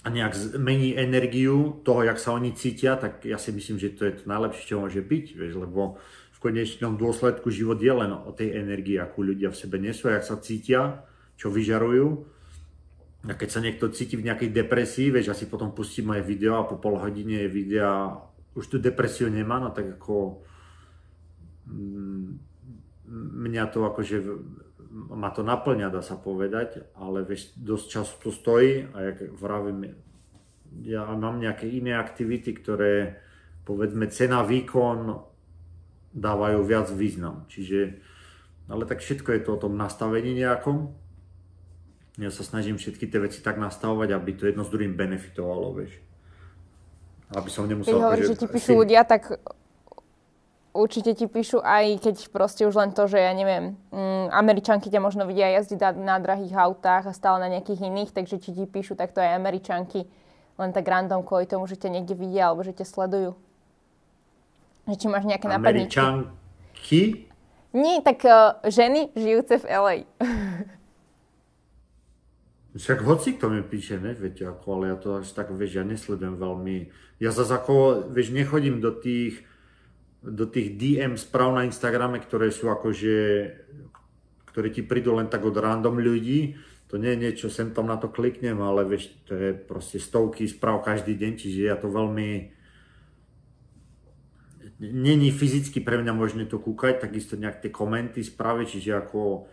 a 0.00 0.08
nejak 0.08 0.32
zmení 0.32 0.96
energiu 0.96 1.84
toho, 1.84 2.08
jak 2.08 2.16
sa 2.16 2.32
oni 2.32 2.56
cítia, 2.56 2.96
tak 2.96 3.20
ja 3.28 3.36
si 3.36 3.52
myslím, 3.52 3.76
že 3.76 3.92
to 3.92 4.08
je 4.08 4.12
to 4.16 4.24
najlepšie, 4.24 4.72
čo 4.72 4.80
môže 4.80 5.04
byť, 5.04 5.24
vieš, 5.36 5.60
lebo 5.60 6.00
v 6.32 6.38
konečnom 6.40 6.96
dôsledku 6.96 7.52
život 7.52 7.76
je 7.76 7.92
len 7.92 8.08
o 8.08 8.32
tej 8.32 8.56
energii, 8.56 8.96
akú 8.96 9.20
ľudia 9.20 9.52
v 9.52 9.60
sebe 9.60 9.76
nesú, 9.76 10.08
jak 10.08 10.24
sa 10.24 10.40
cítia, 10.40 11.04
čo 11.36 11.52
vyžarujú. 11.52 12.24
A 13.28 13.36
keď 13.36 13.48
sa 13.52 13.60
niekto 13.60 13.92
cíti 13.92 14.16
v 14.16 14.24
nejakej 14.32 14.48
depresii, 14.48 15.12
vieš, 15.12 15.28
ja 15.28 15.36
si 15.36 15.44
potom 15.44 15.76
pustím 15.76 16.08
moje 16.08 16.24
video 16.24 16.56
a 16.56 16.64
po 16.64 16.80
pol 16.80 16.96
hodine 16.96 17.44
je 17.44 17.52
videa 17.52 18.16
už 18.54 18.64
tú 18.66 18.76
depresiu 18.82 19.30
nemá, 19.30 19.62
no 19.62 19.70
tak 19.70 20.00
ako 20.00 20.42
mm, 21.70 22.28
mňa 23.46 23.64
to 23.70 23.86
akože 23.86 24.16
ma 24.90 25.30
to 25.30 25.46
naplňa, 25.46 25.94
dá 25.94 26.02
sa 26.02 26.18
povedať, 26.18 26.82
ale 26.98 27.22
vieš, 27.22 27.54
dosť 27.54 27.86
času 27.86 28.14
to 28.26 28.30
stojí 28.34 28.90
a 28.90 29.14
jak 29.14 29.30
vravím, 29.38 29.94
ja 30.82 31.06
mám 31.14 31.38
nejaké 31.38 31.70
iné 31.70 31.94
aktivity, 31.94 32.50
ktoré 32.54 33.22
povedzme 33.62 34.10
cena, 34.10 34.42
výkon 34.42 35.14
dávajú 36.10 36.66
viac 36.66 36.90
význam. 36.90 37.46
Čiže, 37.46 38.02
ale 38.66 38.82
tak 38.82 38.98
všetko 38.98 39.30
je 39.30 39.40
to 39.46 39.50
o 39.54 39.62
tom 39.62 39.78
nastavení 39.78 40.34
nejakom. 40.34 40.90
Ja 42.18 42.34
sa 42.34 42.42
snažím 42.42 42.74
všetky 42.74 43.06
tie 43.06 43.22
veci 43.22 43.38
tak 43.46 43.62
nastavovať, 43.62 44.10
aby 44.10 44.30
to 44.34 44.50
jedno 44.50 44.66
s 44.66 44.74
druhým 44.74 44.98
benefitovalo, 44.98 45.70
vieš. 45.78 46.02
Aby 47.30 47.48
som 47.50 47.66
nemusel... 47.66 47.94
Keď 47.94 48.02
hovoríš, 48.02 48.28
že 48.34 48.38
ti 48.42 48.46
píšu 48.50 48.72
si... 48.74 48.78
ľudia, 48.78 49.06
tak 49.06 49.38
určite 50.74 51.14
ti 51.14 51.26
píšu 51.26 51.62
aj 51.62 51.98
keď 52.02 52.16
proste 52.30 52.62
už 52.66 52.74
len 52.74 52.90
to, 52.94 53.06
že 53.06 53.18
ja 53.18 53.32
neviem, 53.34 53.78
mm, 53.90 54.34
Američanky 54.34 54.90
ťa 54.90 55.02
možno 55.02 55.26
vidia 55.26 55.50
jazdiť 55.58 55.78
na, 55.78 55.90
na 55.94 56.16
drahých 56.18 56.54
autách 56.54 57.10
a 57.10 57.12
stále 57.14 57.42
na 57.42 57.48
nejakých 57.50 57.86
iných, 57.86 58.10
takže 58.14 58.38
či 58.38 58.50
ti 58.54 58.64
píšu 58.66 58.94
takto 58.94 59.22
aj 59.22 59.38
Američanky 59.38 60.06
len 60.60 60.70
tak 60.76 60.84
random 60.84 61.24
kvôli 61.24 61.48
tomu, 61.48 61.64
že 61.64 61.80
ťa 61.80 61.88
niekde 61.88 62.12
vidia 62.12 62.52
alebo 62.52 62.60
že 62.60 62.76
ťa 62.76 62.84
sledujú. 62.84 63.32
Že 64.84 64.96
či 65.00 65.06
máš 65.08 65.24
nejaké 65.24 65.46
nápadníky. 65.48 65.96
Američanky? 65.96 67.00
Nie, 67.70 68.02
tak 68.02 68.20
uh, 68.26 68.58
ženy 68.66 69.14
žijúce 69.14 69.62
v 69.62 69.64
LA. 69.70 69.96
Však 72.70 73.02
hoci 73.02 73.34
kto 73.34 73.50
mi 73.50 73.66
píše, 73.66 73.98
ne, 73.98 74.14
viete, 74.14 74.46
ako, 74.46 74.78
ale 74.78 74.94
ja 74.94 74.96
to 74.96 75.08
až 75.18 75.30
tak, 75.34 75.50
vieš, 75.50 75.82
ja 75.82 75.84
nesledujem 75.86 76.38
veľmi. 76.38 76.76
Ja 77.18 77.34
zase 77.34 77.58
ako, 77.58 78.06
vieš, 78.14 78.30
nechodím 78.30 78.78
do 78.78 78.94
tých 78.94 79.42
do 80.20 80.44
tých 80.44 80.76
DM 80.76 81.16
správ 81.16 81.56
na 81.56 81.64
Instagrame, 81.64 82.20
ktoré 82.20 82.52
sú 82.52 82.68
akože, 82.68 83.16
ktoré 84.52 84.68
ti 84.68 84.84
prídu 84.84 85.16
len 85.16 85.32
tak 85.32 85.40
od 85.48 85.56
random 85.56 85.96
ľudí. 85.96 86.60
To 86.92 87.00
nie 87.00 87.16
je 87.16 87.22
niečo, 87.22 87.46
sem 87.48 87.72
tam 87.72 87.88
na 87.88 87.96
to 87.96 88.12
kliknem, 88.12 88.60
ale 88.60 88.84
vieš, 88.84 89.14
to 89.24 89.32
je 89.32 89.50
proste 89.56 89.96
stovky 90.02 90.44
správ 90.44 90.84
každý 90.84 91.16
deň, 91.16 91.32
čiže 91.38 91.60
ja 91.72 91.76
to 91.78 91.88
veľmi... 91.88 92.60
Není 94.80 95.28
fyzicky 95.28 95.84
pre 95.84 96.00
mňa 96.00 96.12
možné 96.16 96.48
to 96.48 96.56
kúkať, 96.56 97.04
takisto 97.04 97.36
nejak 97.36 97.60
tie 97.60 97.68
komenty, 97.72 98.24
správy, 98.24 98.64
čiže 98.64 98.96
ako 98.96 99.44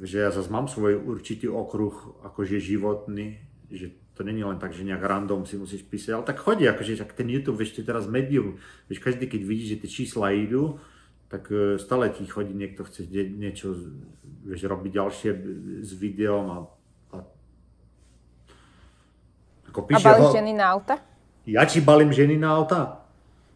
že 0.00 0.24
ja 0.24 0.30
zase 0.32 0.48
mám 0.48 0.72
svoj 0.72 0.96
určitý 0.96 1.52
okruh 1.52 2.16
akože 2.24 2.56
životný, 2.56 3.36
že 3.68 3.92
to 4.16 4.24
není 4.24 4.44
len 4.44 4.60
tak, 4.60 4.72
že 4.72 4.84
nejak 4.84 5.00
random 5.00 5.44
si 5.48 5.56
musíš 5.56 5.84
písať, 5.88 6.12
ale 6.12 6.24
tak 6.24 6.40
chodí, 6.40 6.68
akože 6.68 7.00
tak 7.00 7.12
ten 7.12 7.28
YouTube, 7.28 7.60
vieš, 7.60 7.76
to 7.76 7.84
teraz 7.84 8.08
medium, 8.08 8.60
vieš, 8.88 9.00
každý 9.00 9.28
keď 9.28 9.40
vidí, 9.44 9.64
že 9.68 9.80
tie 9.80 9.88
čísla 9.88 10.36
idú, 10.36 10.80
tak 11.32 11.48
e, 11.48 11.80
stále 11.80 12.12
ti 12.12 12.28
chodí 12.28 12.52
niekto, 12.52 12.84
chce 12.84 13.08
niečo, 13.08 13.72
vieš, 14.44 14.68
robiť 14.68 14.92
ďalšie 14.92 15.30
s 15.80 15.90
videom 15.96 16.44
a, 16.52 16.58
a 17.12 17.18
ako 19.72 19.80
píše, 19.88 20.04
a 20.04 20.12
balíš 20.12 20.28
ho, 20.28 20.36
ženy 20.36 20.52
na 20.52 20.66
auta? 20.76 20.94
Ja 21.48 21.64
či 21.64 21.80
balím 21.80 22.12
ženy 22.12 22.36
na 22.36 22.52
auta? 22.52 23.08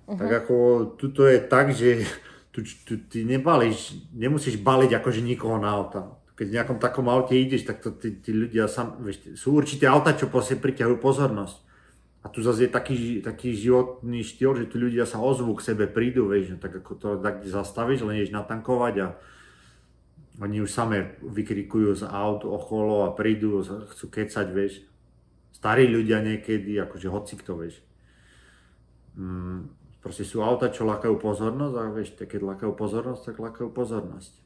Uh-huh. 0.09 0.16
Tak 0.16 0.31
ako, 0.44 0.57
tuto 0.96 1.29
je 1.29 1.37
tak, 1.44 1.77
že 1.77 2.09
tu, 2.49 2.64
tu, 2.64 2.96
ty 3.12 3.29
nebalíš, 3.29 4.09
nemusíš 4.16 4.57
baliť 4.57 4.96
akože 4.96 5.20
nikoho 5.20 5.61
na 5.61 5.77
auta 5.77 6.15
keď 6.37 6.46
v 6.53 6.57
nejakom 6.61 6.79
takom 6.79 7.09
aute 7.09 7.33
ideš, 7.33 7.64
tak 7.64 7.81
to 7.81 7.96
tí, 7.96 8.20
tí 8.20 8.29
ľudia 8.29 8.68
sam, 8.68 9.01
vieš, 9.01 9.40
sú 9.40 9.57
určité 9.57 9.88
auta, 9.88 10.12
čo 10.12 10.29
proste 10.29 10.61
priťahujú 10.61 11.01
pozornosť. 11.01 11.57
A 12.20 12.29
tu 12.29 12.44
zase 12.44 12.68
je 12.68 12.70
taký, 12.70 13.25
taký 13.25 13.57
životný 13.57 14.20
štýl, 14.20 14.53
že 14.53 14.68
tu 14.68 14.77
ľudia 14.77 15.09
sa 15.09 15.16
ozvú 15.16 15.57
k 15.57 15.72
sebe, 15.72 15.88
prídu, 15.88 16.29
vieš, 16.29 16.53
no 16.53 16.59
tak 16.61 16.77
ako 16.85 16.92
to 17.01 17.09
tak 17.25 17.40
zastavíš, 17.40 18.05
len 18.05 18.20
ideš 18.20 18.37
natankovať 18.37 18.94
a 19.01 19.07
oni 20.37 20.61
už 20.61 20.68
same 20.68 21.16
vykrikujú 21.25 21.96
z 21.96 22.05
aut 22.05 22.44
okolo 22.44 23.09
a 23.09 23.16
prídu, 23.16 23.64
chcú 23.64 24.07
kecať, 24.12 24.46
vieš. 24.53 24.85
Starí 25.57 25.88
ľudia 25.88 26.20
niekedy, 26.20 26.77
akože 26.77 27.09
hoci 27.09 27.40
kto, 27.40 27.53
vieš. 27.57 27.81
Mm, 29.16 29.72
proste 30.05 30.29
sú 30.29 30.44
auta, 30.44 30.68
čo 30.68 30.85
lakajú 30.85 31.16
pozornosť 31.16 31.75
a 31.81 31.85
vieš, 31.88 32.12
keď 32.20 32.44
lakajú 32.44 32.77
pozornosť, 32.77 33.33
tak 33.33 33.37
lakajú 33.40 33.72
pozornosť 33.72 34.46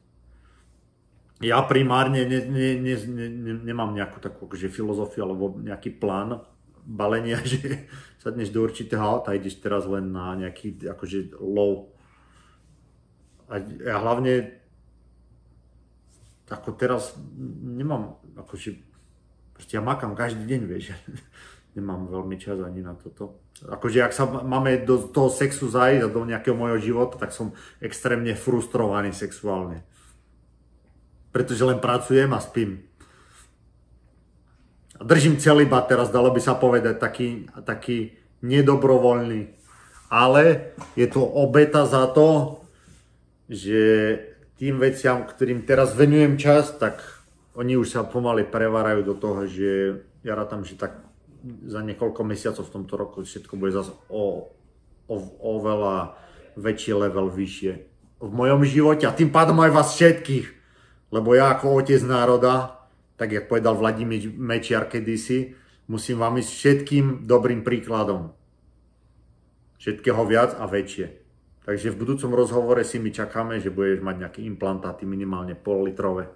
ja 1.41 1.59
primárne 1.65 2.25
ne, 2.29 2.39
ne, 2.45 2.67
ne, 2.77 2.93
ne, 2.95 3.25
ne, 3.29 3.53
nemám 3.65 3.91
nejakú 3.97 4.21
takú 4.21 4.45
akože 4.45 4.69
filozofiu 4.69 5.25
alebo 5.25 5.57
nejaký 5.57 5.97
plán 5.97 6.45
balenia, 6.85 7.41
že 7.51 7.89
sadneš 8.21 8.53
do 8.53 8.61
určitého 8.61 9.01
auta 9.01 9.33
a 9.33 9.37
ideš 9.37 9.57
teraz 9.57 9.89
len 9.89 10.13
na 10.13 10.37
nejaký 10.37 10.85
akože 10.85 11.37
low. 11.41 11.89
A 13.51 13.59
ja 13.61 13.99
hlavne 13.99 14.61
ako 16.51 16.75
teraz 16.75 17.15
nemám 17.63 18.19
akože 18.35 18.75
proste 19.55 19.79
ja 19.79 19.83
makám 19.83 20.13
každý 20.13 20.45
deň, 20.45 20.61
vieš. 20.67 20.93
nemám 21.77 22.11
veľmi 22.11 22.35
čas 22.35 22.59
ani 22.59 22.83
na 22.83 22.99
toto. 22.99 23.39
Akože 23.63 24.03
ak 24.03 24.11
sa 24.11 24.27
máme 24.27 24.83
do 24.83 25.07
toho 25.07 25.31
sexu 25.31 25.71
zajít 25.71 26.03
a 26.03 26.11
do 26.11 26.27
nejakého 26.27 26.51
môjho 26.51 26.81
života, 26.81 27.15
tak 27.15 27.31
som 27.31 27.55
extrémne 27.79 28.35
frustrovaný 28.35 29.15
sexuálne 29.15 29.87
pretože 31.31 31.63
len 31.63 31.79
pracujem 31.79 32.31
a 32.35 32.39
spím. 32.39 32.83
Držím 35.01 35.41
celibat 35.41 35.89
teraz, 35.89 36.13
dalo 36.13 36.29
by 36.29 36.41
sa 36.43 36.53
povedať, 36.53 37.01
taký, 37.01 37.49
taký 37.65 38.13
nedobrovoľný. 38.45 39.57
Ale 40.11 40.75
je 40.93 41.07
to 41.07 41.23
obeta 41.23 41.87
za 41.87 42.05
to, 42.11 42.61
že 43.47 43.81
tým 44.59 44.77
veciam, 44.77 45.25
ktorým 45.25 45.65
teraz 45.65 45.97
venujem 45.97 46.37
čas, 46.37 46.75
tak 46.77 47.01
oni 47.57 47.79
už 47.79 47.87
sa 47.89 48.05
pomaly 48.05 48.45
prevárajú 48.45 49.01
do 49.01 49.15
toho, 49.17 49.47
že 49.49 50.03
ja 50.21 50.37
rátam, 50.37 50.61
že 50.61 50.77
tak 50.77 51.01
za 51.65 51.81
niekoľko 51.81 52.21
mesiacov 52.21 52.69
v 52.69 52.75
tomto 52.77 52.93
roku 52.93 53.17
všetko 53.25 53.57
bude 53.57 53.73
zase 53.73 53.97
o, 54.13 54.53
o, 55.09 55.15
oveľa 55.41 56.13
väčší 56.53 56.93
level 56.93 57.33
vyššie 57.33 57.73
v 58.21 58.29
mojom 58.29 58.61
živote 58.61 59.09
a 59.09 59.17
tým 59.17 59.33
pádom 59.33 59.57
aj 59.65 59.71
vás 59.73 59.97
všetkých 59.97 60.60
lebo 61.11 61.35
ja 61.35 61.51
ako 61.51 61.83
otec 61.83 62.01
národa, 62.07 62.87
tak 63.19 63.35
jak 63.35 63.51
povedal 63.51 63.75
Vladimír 63.75 64.31
Mečiar 64.33 64.87
kedysi, 64.87 65.53
musím 65.91 66.23
vám 66.23 66.39
ísť 66.39 66.51
všetkým 66.55 67.05
dobrým 67.27 67.61
príkladom. 67.61 68.31
Všetkého 69.77 70.23
viac 70.23 70.55
a 70.55 70.65
väčšie. 70.65 71.21
Takže 71.61 71.93
v 71.93 71.99
budúcom 71.99 72.31
rozhovore 72.33 72.81
si 72.81 72.97
my 72.97 73.13
čakáme, 73.13 73.61
že 73.61 73.69
budeš 73.69 74.01
mať 74.01 74.15
nejaké 74.17 74.39
implantáty 74.41 75.05
minimálne 75.05 75.53
pol 75.53 75.85
litrové. 75.85 76.31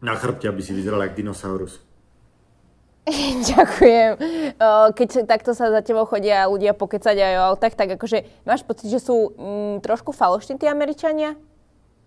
Na 0.00 0.16
chrbte, 0.16 0.48
aby 0.48 0.62
si 0.64 0.72
vyzeral 0.72 1.04
jak 1.04 1.18
dinosaurus. 1.18 1.82
Ďakujem. 3.50 4.10
Keď 4.94 5.26
takto 5.26 5.52
sa 5.58 5.74
za 5.74 5.82
tebou 5.82 6.06
chodia 6.06 6.46
ľudia 6.46 6.70
pokecať 6.70 7.16
aj 7.18 7.34
o 7.38 7.46
autách, 7.54 7.74
tak 7.74 7.98
akože 7.98 8.46
máš 8.46 8.62
pocit, 8.62 8.88
že 8.88 9.02
sú 9.02 9.34
mm, 9.34 9.82
trošku 9.82 10.14
falošní 10.14 10.56
tí 10.56 10.70
Američania? 10.70 11.34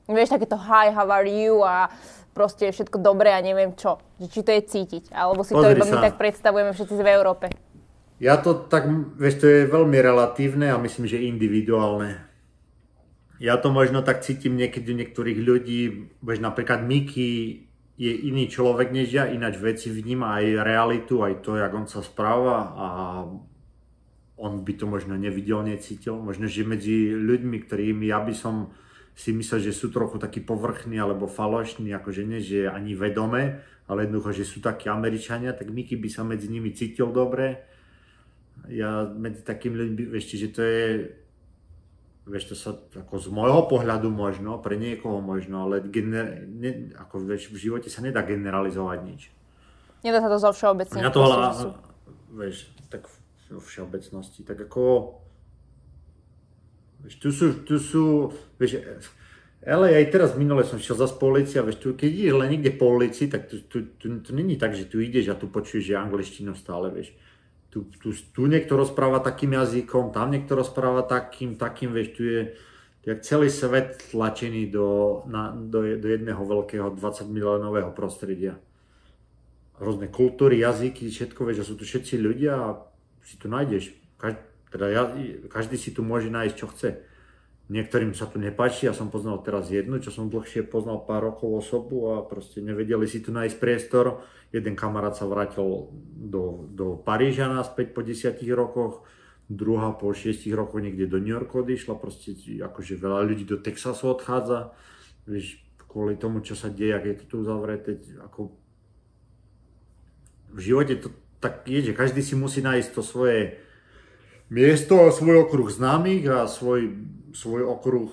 Vieš, 0.06 0.38
takéto 0.38 0.54
hi, 0.54 0.94
how 0.94 1.10
are 1.10 1.26
you 1.26 1.66
a 1.66 1.90
proste 2.38 2.70
všetko 2.70 3.02
dobré 3.02 3.34
a 3.34 3.42
neviem 3.42 3.74
čo. 3.74 3.98
Či 4.22 4.46
to 4.46 4.52
je 4.54 4.62
cítiť, 4.62 5.04
alebo 5.16 5.42
si 5.42 5.56
Pozri 5.56 5.74
to 5.74 5.82
iba 5.82 5.86
my 5.88 5.98
tak 6.12 6.16
predstavujeme 6.22 6.72
všetci 6.76 7.02
v 7.02 7.10
Európe. 7.10 7.46
Ja 8.22 8.38
to 8.40 8.56
tak, 8.56 8.86
vieš, 9.18 9.44
to 9.44 9.46
je 9.50 9.62
veľmi 9.66 9.98
relatívne 10.00 10.72
a 10.72 10.78
myslím, 10.78 11.10
že 11.10 11.26
individuálne. 11.26 12.22
Ja 13.42 13.60
to 13.60 13.68
možno 13.74 14.00
tak 14.06 14.24
cítim 14.24 14.56
niekedy 14.56 14.96
u 14.96 15.00
niektorých 15.00 15.40
ľudí, 15.42 15.82
vieš, 16.24 16.40
napríklad 16.40 16.86
Miky 16.86 17.66
je 17.96 18.12
iný 18.12 18.48
človek 18.52 18.92
než 18.92 19.08
ja, 19.12 19.28
ináč 19.28 19.60
veci 19.60 19.92
vníma 19.92 20.40
aj 20.40 20.46
realitu, 20.64 21.24
aj 21.24 21.44
to, 21.44 21.56
jak 21.60 21.72
on 21.72 21.88
sa 21.88 22.04
správa 22.04 22.56
a 22.76 22.88
on 24.36 24.68
by 24.68 24.74
to 24.76 24.84
možno 24.84 25.16
nevidel, 25.16 25.64
necítil. 25.64 26.20
Možno, 26.20 26.48
že 26.52 26.68
medzi 26.68 27.16
ľuďmi, 27.16 27.58
ktorými 27.64 28.12
ja 28.12 28.20
by 28.20 28.36
som 28.36 28.76
si 29.16 29.32
myslel, 29.32 29.64
že 29.64 29.72
sú 29.72 29.96
trochu 29.96 30.20
takí 30.20 30.44
povrchní 30.44 31.00
alebo 31.00 31.32
falošní, 31.32 31.96
akože 31.96 32.28
nie, 32.28 32.44
že 32.44 32.68
ani 32.68 32.92
vedome, 33.00 33.64
ale 33.88 34.04
jednoducho, 34.04 34.36
že 34.36 34.44
sú 34.44 34.60
takí 34.60 34.92
Američania, 34.92 35.56
tak 35.56 35.72
Miky 35.72 35.96
by 35.96 36.10
sa 36.12 36.28
medzi 36.28 36.52
nimi 36.52 36.76
cítil 36.76 37.16
dobre. 37.16 37.64
Ja 38.68 39.08
medzi 39.08 39.40
takými 39.40 39.76
ľuďmi, 39.80 40.02
vieš, 40.12 40.36
že 40.36 40.50
to 40.52 40.62
je, 40.62 40.84
vieš, 42.28 42.44
to 42.52 42.56
sa 42.60 42.76
ako 42.76 43.16
z 43.16 43.28
môjho 43.32 43.72
pohľadu 43.72 44.12
možno, 44.12 44.60
pre 44.60 44.76
niekoho 44.76 45.24
možno, 45.24 45.64
ale 45.64 45.80
gener, 45.88 46.44
ne, 46.44 46.92
ako 47.00 47.24
vieš, 47.24 47.56
v 47.56 47.72
živote 47.72 47.88
sa 47.88 48.04
nedá 48.04 48.20
generalizovať 48.20 49.00
nič. 49.00 49.22
Nedá 50.04 50.20
sa 50.20 50.28
to 50.28 50.38
zo 50.44 50.52
všeobecne. 50.52 51.00
Ja 51.00 51.14
to 51.14 51.24
ale, 51.24 51.38
vieš, 52.36 52.68
tak 52.92 53.08
vo 53.48 53.64
všeobecnosti, 53.64 54.44
tak 54.44 54.60
ako 54.60 55.16
Vieš, 57.06 57.16
tu 57.22 57.30
sú, 57.30 57.46
tu 57.62 57.78
sú, 57.78 58.34
vieš, 58.58 58.82
ale 59.62 59.94
aj 59.94 60.10
teraz 60.10 60.34
minule 60.34 60.66
som 60.66 60.82
šiel 60.82 60.98
zase 60.98 61.22
po 61.22 61.30
ulici 61.30 61.58
a 61.58 61.66
vieš, 61.66 61.78
tu, 61.78 61.94
keď 61.94 62.10
ideš 62.10 62.36
len 62.38 62.50
niekde 62.50 62.74
po 62.74 62.90
ulici, 62.90 63.30
tak 63.30 63.46
tu, 63.46 63.62
tu, 63.70 63.94
tu, 64.02 64.10
tu 64.26 64.30
není 64.34 64.58
tak, 64.58 64.74
že 64.74 64.90
tu 64.90 64.98
ideš 64.98 65.30
a 65.30 65.38
tu 65.38 65.46
počuješ, 65.46 65.86
že 65.86 66.02
angličtinu 66.02 66.58
stále, 66.58 66.90
vieš. 66.90 67.14
Tu, 67.70 67.86
tu, 68.02 68.10
tu 68.10 68.42
niekto 68.50 68.74
rozpráva 68.74 69.22
takým 69.22 69.54
jazykom, 69.54 70.10
tam 70.10 70.34
niekto 70.34 70.58
rozpráva 70.58 71.06
takým, 71.06 71.62
takým, 71.62 71.94
vieš, 71.94 72.10
tu 72.18 72.26
je, 72.26 72.42
jak 73.06 73.22
celý 73.22 73.54
svet 73.54 74.10
tlačený 74.10 74.74
do, 74.74 75.22
na, 75.30 75.54
do, 75.54 75.86
do 75.86 76.08
jedného 76.10 76.42
veľkého 76.42 76.90
20 76.98 77.30
miliónového 77.30 77.94
prostredia. 77.94 78.58
rôzne 79.78 80.10
kultúry, 80.10 80.66
jazyky, 80.66 81.06
všetko, 81.14 81.46
vieš, 81.46 81.62
že 81.62 81.68
sú 81.70 81.74
tu 81.78 81.86
všetci 81.86 82.18
ľudia 82.18 82.54
a 82.58 82.68
si 83.22 83.38
tu 83.38 83.46
nájdeš. 83.46 83.94
Každý, 84.18 84.55
teda 84.76 84.92
ja, 84.92 85.08
každý 85.48 85.80
si 85.80 85.96
tu 85.96 86.04
môže 86.04 86.28
nájsť, 86.28 86.56
čo 86.60 86.68
chce. 86.68 87.00
Niektorým 87.72 88.12
sa 88.12 88.28
tu 88.28 88.44
nepáči, 88.44 88.92
ja 88.92 88.94
som 88.94 89.08
poznal 89.08 89.40
teraz 89.40 89.72
jednu, 89.72 90.04
čo 90.04 90.12
som 90.12 90.28
dlhšie 90.28 90.68
poznal 90.68 91.00
pár 91.08 91.32
rokov 91.32 91.64
osobu 91.64 92.12
a 92.12 92.28
proste 92.28 92.60
nevedeli 92.60 93.08
si 93.08 93.24
tu 93.24 93.32
nájsť 93.32 93.56
priestor. 93.56 94.20
Jeden 94.52 94.76
kamarát 94.76 95.16
sa 95.16 95.24
vrátil 95.32 95.96
do, 96.12 96.68
do 96.76 97.00
Paríža 97.00 97.48
naspäť 97.48 97.96
po 97.96 98.04
desiatich 98.04 98.52
rokoch, 98.52 99.08
druhá 99.48 99.96
po 99.96 100.12
šiestich 100.12 100.52
rokoch 100.52 100.84
niekde 100.84 101.08
do 101.08 101.24
New 101.24 101.32
Yorku 101.32 101.64
odišla, 101.64 101.96
proste 101.96 102.36
akože 102.60 103.00
veľa 103.00 103.24
ľudí 103.32 103.48
do 103.48 103.56
Texasu 103.64 104.12
odchádza, 104.12 104.76
vieš, 105.24 105.64
kvôli 105.88 106.20
tomu, 106.20 106.44
čo 106.44 106.60
sa 106.60 106.68
deje, 106.68 106.92
ak 106.92 107.08
je 107.08 107.16
to 107.24 107.26
tu 107.32 107.36
uzavreté, 107.48 107.96
ako 108.20 108.52
v 110.52 110.60
živote 110.60 111.00
to 111.00 111.10
tak 111.40 111.64
je, 111.70 111.92
že 111.92 111.94
každý 111.94 112.26
si 112.26 112.34
musí 112.34 112.60
nájsť 112.66 112.90
to 112.92 113.02
svoje 113.06 113.65
miesto 114.50 115.06
a 115.06 115.14
svoj 115.14 115.50
okruh 115.50 115.70
známych 115.70 116.26
a 116.30 116.46
svoj, 116.46 116.94
svoj 117.34 117.66
okruh 117.66 118.10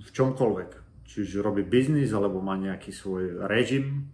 v 0.00 0.08
čomkoľvek. 0.12 0.70
Čiže 1.10 1.42
robí 1.42 1.66
biznis 1.66 2.14
alebo 2.14 2.38
má 2.38 2.54
nejaký 2.54 2.94
svoj 2.94 3.46
režim. 3.50 4.06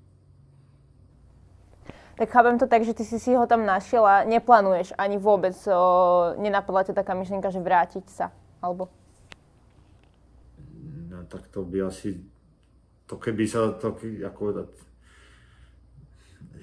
Tak 2.16 2.32
chápem 2.32 2.56
to 2.56 2.64
tak, 2.64 2.80
že 2.80 2.96
ty 2.96 3.04
si 3.04 3.20
si 3.20 3.36
ho 3.36 3.44
tam 3.44 3.68
našiel 3.68 4.00
a 4.00 4.24
neplánuješ 4.24 4.96
ani 4.96 5.20
vôbec, 5.20 5.52
o, 5.68 6.32
nenapadla 6.40 6.88
ťa 6.88 6.96
taká 6.96 7.12
myšlienka, 7.12 7.52
že 7.52 7.60
vrátiť 7.60 8.08
sa, 8.08 8.32
alebo? 8.64 8.88
No, 11.12 11.28
tak 11.28 11.44
to 11.52 11.60
by 11.60 11.92
asi, 11.92 12.24
to 13.04 13.20
keby 13.20 13.44
sa, 13.44 13.76
to, 13.76 13.92
ako, 14.24 14.64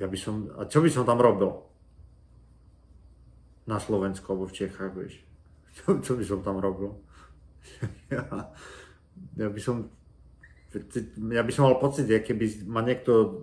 ja 0.01 0.09
by 0.09 0.17
som, 0.17 0.49
a 0.57 0.65
čo 0.65 0.81
by 0.81 0.89
som 0.89 1.05
tam 1.05 1.21
robil? 1.21 1.53
Na 3.63 3.79
Slovensku 3.79 4.27
alebo 4.31 4.49
v 4.49 4.57
Čechách, 4.63 4.93
vieš. 4.95 5.23
Čo, 5.77 5.97
čo 5.97 6.13
by 6.13 6.23
som 6.27 6.39
tam 6.45 6.61
robil? 6.61 6.93
ja, 8.13 8.53
ja 9.39 9.47
by 9.49 9.57
som, 9.57 9.89
ja 11.33 11.41
by 11.41 11.49
som 11.49 11.65
mal 11.65 11.81
pocit, 11.81 12.05
keby 12.05 12.69
ma 12.69 12.85
niekto 12.85 13.41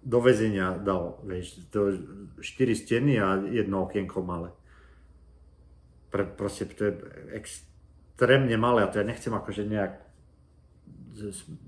do 0.00 0.18
väzenia 0.24 0.80
dal, 0.80 1.20
vieš, 1.28 1.60
to 1.68 1.92
4 2.40 2.72
steny 2.72 3.20
a 3.20 3.36
jedno 3.36 3.84
okienko 3.84 4.24
malé. 4.24 4.48
Pre, 6.08 6.24
proste 6.24 6.64
to 6.72 6.88
je 6.88 6.92
extrémne 7.36 8.56
malé 8.56 8.86
a 8.86 8.88
to 8.88 9.02
ja 9.02 9.04
nechcem 9.04 9.34
akože 9.36 9.68
nejak 9.68 10.08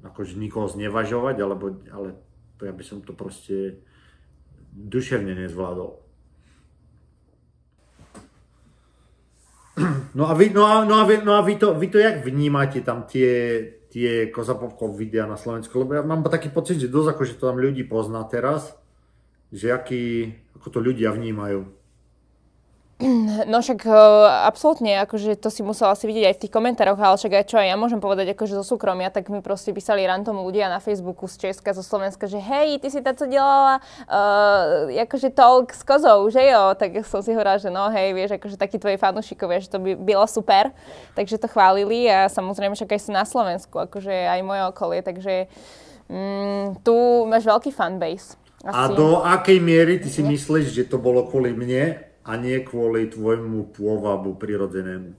akože 0.07 0.39
nikoho 0.39 0.71
znevažovať, 0.71 1.37
alebo, 1.43 1.75
ale 1.91 2.15
ja 2.63 2.71
by 2.71 2.85
som 2.87 3.03
to 3.03 3.13
proste 3.13 3.83
duševne 4.71 5.35
nezvládol. 5.35 5.99
No 10.15 10.27
a 10.27 10.35
vy, 10.35 10.51
no 10.51 10.67
a, 10.67 10.85
no 10.85 10.99
a, 10.99 11.05
vy, 11.07 11.23
no 11.23 11.39
a 11.39 11.43
vy, 11.43 11.55
to, 11.55 11.75
vy 11.75 11.87
to 11.87 11.99
jak 11.99 12.27
vnímate 12.27 12.83
tam 12.83 13.07
tie, 13.07 13.63
tie 13.91 14.27
Kozapopkov 14.27 14.99
videa 14.99 15.27
na 15.27 15.39
Slovensku? 15.39 15.79
Lebo 15.79 15.95
ja 15.95 16.03
mám 16.03 16.27
taký 16.27 16.51
pocit, 16.51 16.83
že 16.83 16.91
dosť 16.91 17.15
akože 17.15 17.35
to 17.39 17.47
tam 17.47 17.63
ľudí 17.63 17.87
pozná 17.87 18.27
teraz, 18.27 18.75
že 19.55 19.71
aký, 19.71 20.35
ako 20.59 20.67
to 20.71 20.79
ľudia 20.83 21.15
vnímajú. 21.15 21.80
No 23.51 23.65
však 23.65 23.89
uh, 23.89 24.45
absolútne, 24.45 25.01
akože 25.01 25.41
to 25.41 25.49
si 25.49 25.65
musela 25.65 25.97
asi 25.97 26.05
vidieť 26.05 26.25
aj 26.31 26.35
v 26.37 26.43
tých 26.47 26.53
komentároch, 26.53 27.01
ale 27.01 27.17
však 27.17 27.33
aj 27.33 27.45
čo 27.49 27.57
aj 27.57 27.67
ja 27.73 27.77
môžem 27.81 28.01
povedať 28.01 28.37
akože 28.37 28.61
zo 28.61 28.65
súkromia, 28.65 29.09
tak 29.09 29.33
mi 29.33 29.41
proste 29.41 29.73
písali 29.73 30.05
rantom 30.05 30.37
ľudia 30.45 30.69
na 30.69 30.79
Facebooku 30.79 31.25
z 31.25 31.49
Česka, 31.49 31.73
zo 31.73 31.81
Slovenska, 31.81 32.29
že 32.29 32.37
hej, 32.37 32.77
ty 32.79 32.93
si 32.93 33.01
táto 33.01 33.25
delala 33.25 33.81
uh, 34.05 34.93
akože 34.93 35.33
talk 35.33 35.73
s 35.73 35.81
kozou, 35.81 36.29
že 36.29 36.45
jo? 36.45 36.77
Tak 36.77 37.01
som 37.09 37.25
si 37.25 37.33
hovorila, 37.33 37.57
že 37.57 37.73
no 37.73 37.89
hej, 37.89 38.13
vieš, 38.13 38.37
akože 38.37 38.61
takí 38.61 38.77
tvoji 38.77 39.01
fanúšikovia, 39.01 39.65
že 39.65 39.73
to 39.73 39.81
by 39.81 39.97
bylo 39.97 40.29
super, 40.29 40.69
takže 41.17 41.41
to 41.41 41.49
chválili 41.49 42.05
a 42.05 42.29
samozrejme 42.29 42.77
však 42.77 42.93
aj 42.93 43.01
si 43.01 43.11
na 43.11 43.25
Slovensku, 43.25 43.81
akože 43.81 44.13
aj 44.13 44.41
moje 44.45 44.63
okolie, 44.69 45.01
takže 45.01 45.49
mm, 46.13 46.85
tu 46.85 47.25
máš 47.25 47.49
veľký 47.49 47.73
fanbase. 47.73 48.37
Asi. 48.61 48.77
A 48.77 48.93
do 48.93 49.25
akej 49.25 49.57
miery 49.57 49.97
ty 50.05 50.13
si 50.13 50.21
myslíš, 50.21 50.69
že 50.69 50.85
to 50.85 51.01
bolo 51.01 51.25
kvôli 51.25 51.57
mne 51.57 52.10
a 52.31 52.39
nie 52.39 52.63
kvôli 52.63 53.11
tvojmu 53.11 53.75
pôvabu 53.75 54.39
prirodzenému. 54.39 55.19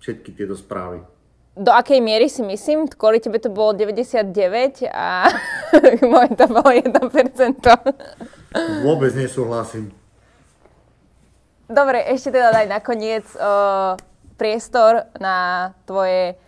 Všetky 0.00 0.32
tieto 0.32 0.56
správy. 0.56 1.04
Do 1.52 1.68
akej 1.68 2.00
miery 2.00 2.32
si 2.32 2.40
myslím? 2.40 2.88
Kvôli 2.88 3.20
tebe 3.20 3.36
to 3.36 3.52
bolo 3.52 3.76
99 3.76 4.88
a 4.88 5.28
moje 6.12 6.32
to 6.40 6.48
bolo 6.48 6.72
1%. 6.72 6.88
Vôbec 8.80 9.12
nesúhlasím. 9.12 9.92
Dobre, 11.68 12.00
ešte 12.08 12.32
teda 12.32 12.56
daj 12.56 12.66
nakoniec 12.72 13.28
uh, 13.36 14.00
priestor 14.40 15.12
na 15.20 15.70
tvoje 15.84 16.40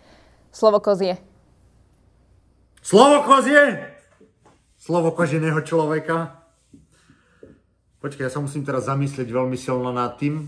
slovo 0.48 0.80
kozie. 0.80 1.20
Slovo 2.80 3.28
kozie? 3.28 3.92
Slovo 4.80 5.12
koženého 5.12 5.60
človeka? 5.60 6.43
Počkaj, 8.04 8.28
ja 8.28 8.34
sa 8.36 8.44
musím 8.44 8.68
teraz 8.68 8.84
zamyslieť 8.84 9.32
veľmi 9.32 9.56
silno 9.56 9.88
nad 9.88 10.20
tým. 10.20 10.44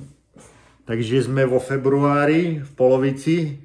Takže 0.85 1.25
sme 1.25 1.49
vo 1.49 1.57
februári, 1.57 2.61
v 2.61 2.71
polovici. 2.77 3.65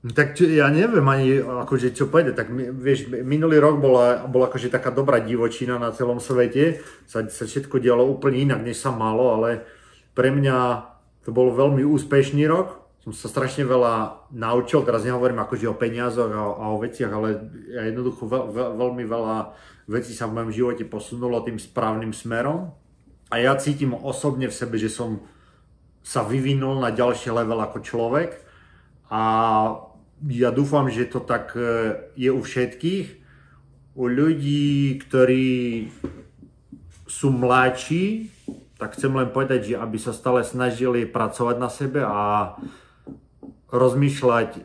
Tak 0.00 0.40
ja 0.40 0.72
neviem 0.72 1.04
ani, 1.04 1.36
akože 1.44 1.92
čo 1.92 2.08
povedať, 2.08 2.32
tak 2.32 2.48
vieš, 2.56 3.12
minulý 3.12 3.60
rok 3.60 3.76
bola, 3.76 4.24
bola 4.24 4.48
akože 4.48 4.72
taká 4.72 4.88
dobrá 4.88 5.20
divočina 5.20 5.76
na 5.76 5.92
celom 5.92 6.16
svete, 6.16 6.80
sa, 7.04 7.28
sa 7.28 7.44
všetko 7.44 7.76
dialo 7.76 8.08
úplne 8.08 8.40
inak, 8.40 8.64
než 8.64 8.80
sa 8.80 8.88
malo, 8.88 9.36
ale 9.36 9.68
pre 10.16 10.32
mňa 10.32 10.88
to 11.26 11.34
bol 11.34 11.52
veľmi 11.52 11.84
úspešný 11.84 12.48
rok, 12.48 12.88
som 13.04 13.12
sa 13.12 13.28
strašne 13.28 13.68
veľa 13.68 14.24
naučil, 14.32 14.80
teraz 14.86 15.04
nehovorím 15.04 15.44
akože 15.44 15.66
o 15.66 15.76
peniazoch 15.76 16.30
a, 16.30 16.56
a 16.56 16.64
o 16.72 16.80
veciach, 16.80 17.12
ale 17.12 17.28
ja 17.68 17.82
jednoducho 17.84 18.24
veľ, 18.24 18.44
veľ, 18.54 18.70
veľmi 18.80 19.04
veľa 19.04 19.36
veci 19.88 20.12
sa 20.12 20.28
v 20.28 20.36
mojom 20.36 20.52
živote 20.52 20.84
posunulo 20.84 21.40
tým 21.40 21.56
správnym 21.56 22.12
smerom 22.12 22.76
a 23.32 23.34
ja 23.40 23.56
cítim 23.56 23.96
osobne 23.96 24.46
v 24.46 24.54
sebe, 24.54 24.76
že 24.76 24.92
som 24.92 25.24
sa 26.04 26.24
vyvinul 26.24 26.80
na 26.80 26.92
ďalší 26.92 27.32
level 27.32 27.60
ako 27.60 27.80
človek 27.80 28.30
a 29.08 29.22
ja 30.26 30.50
dúfam, 30.50 30.90
že 30.90 31.08
to 31.08 31.22
tak 31.22 31.54
e, 31.54 31.94
je 32.18 32.30
u 32.34 32.42
všetkých. 32.42 33.06
U 33.94 34.10
ľudí, 34.10 34.98
ktorí 34.98 35.88
sú 37.06 37.30
mladší, 37.30 38.30
tak 38.78 38.94
chcem 38.94 39.10
len 39.10 39.30
povedať, 39.30 39.74
že 39.74 39.74
aby 39.78 39.98
sa 39.98 40.14
stále 40.14 40.42
snažili 40.42 41.06
pracovať 41.06 41.56
na 41.58 41.70
sebe 41.70 42.02
a 42.02 42.54
rozmýšľať 43.70 44.62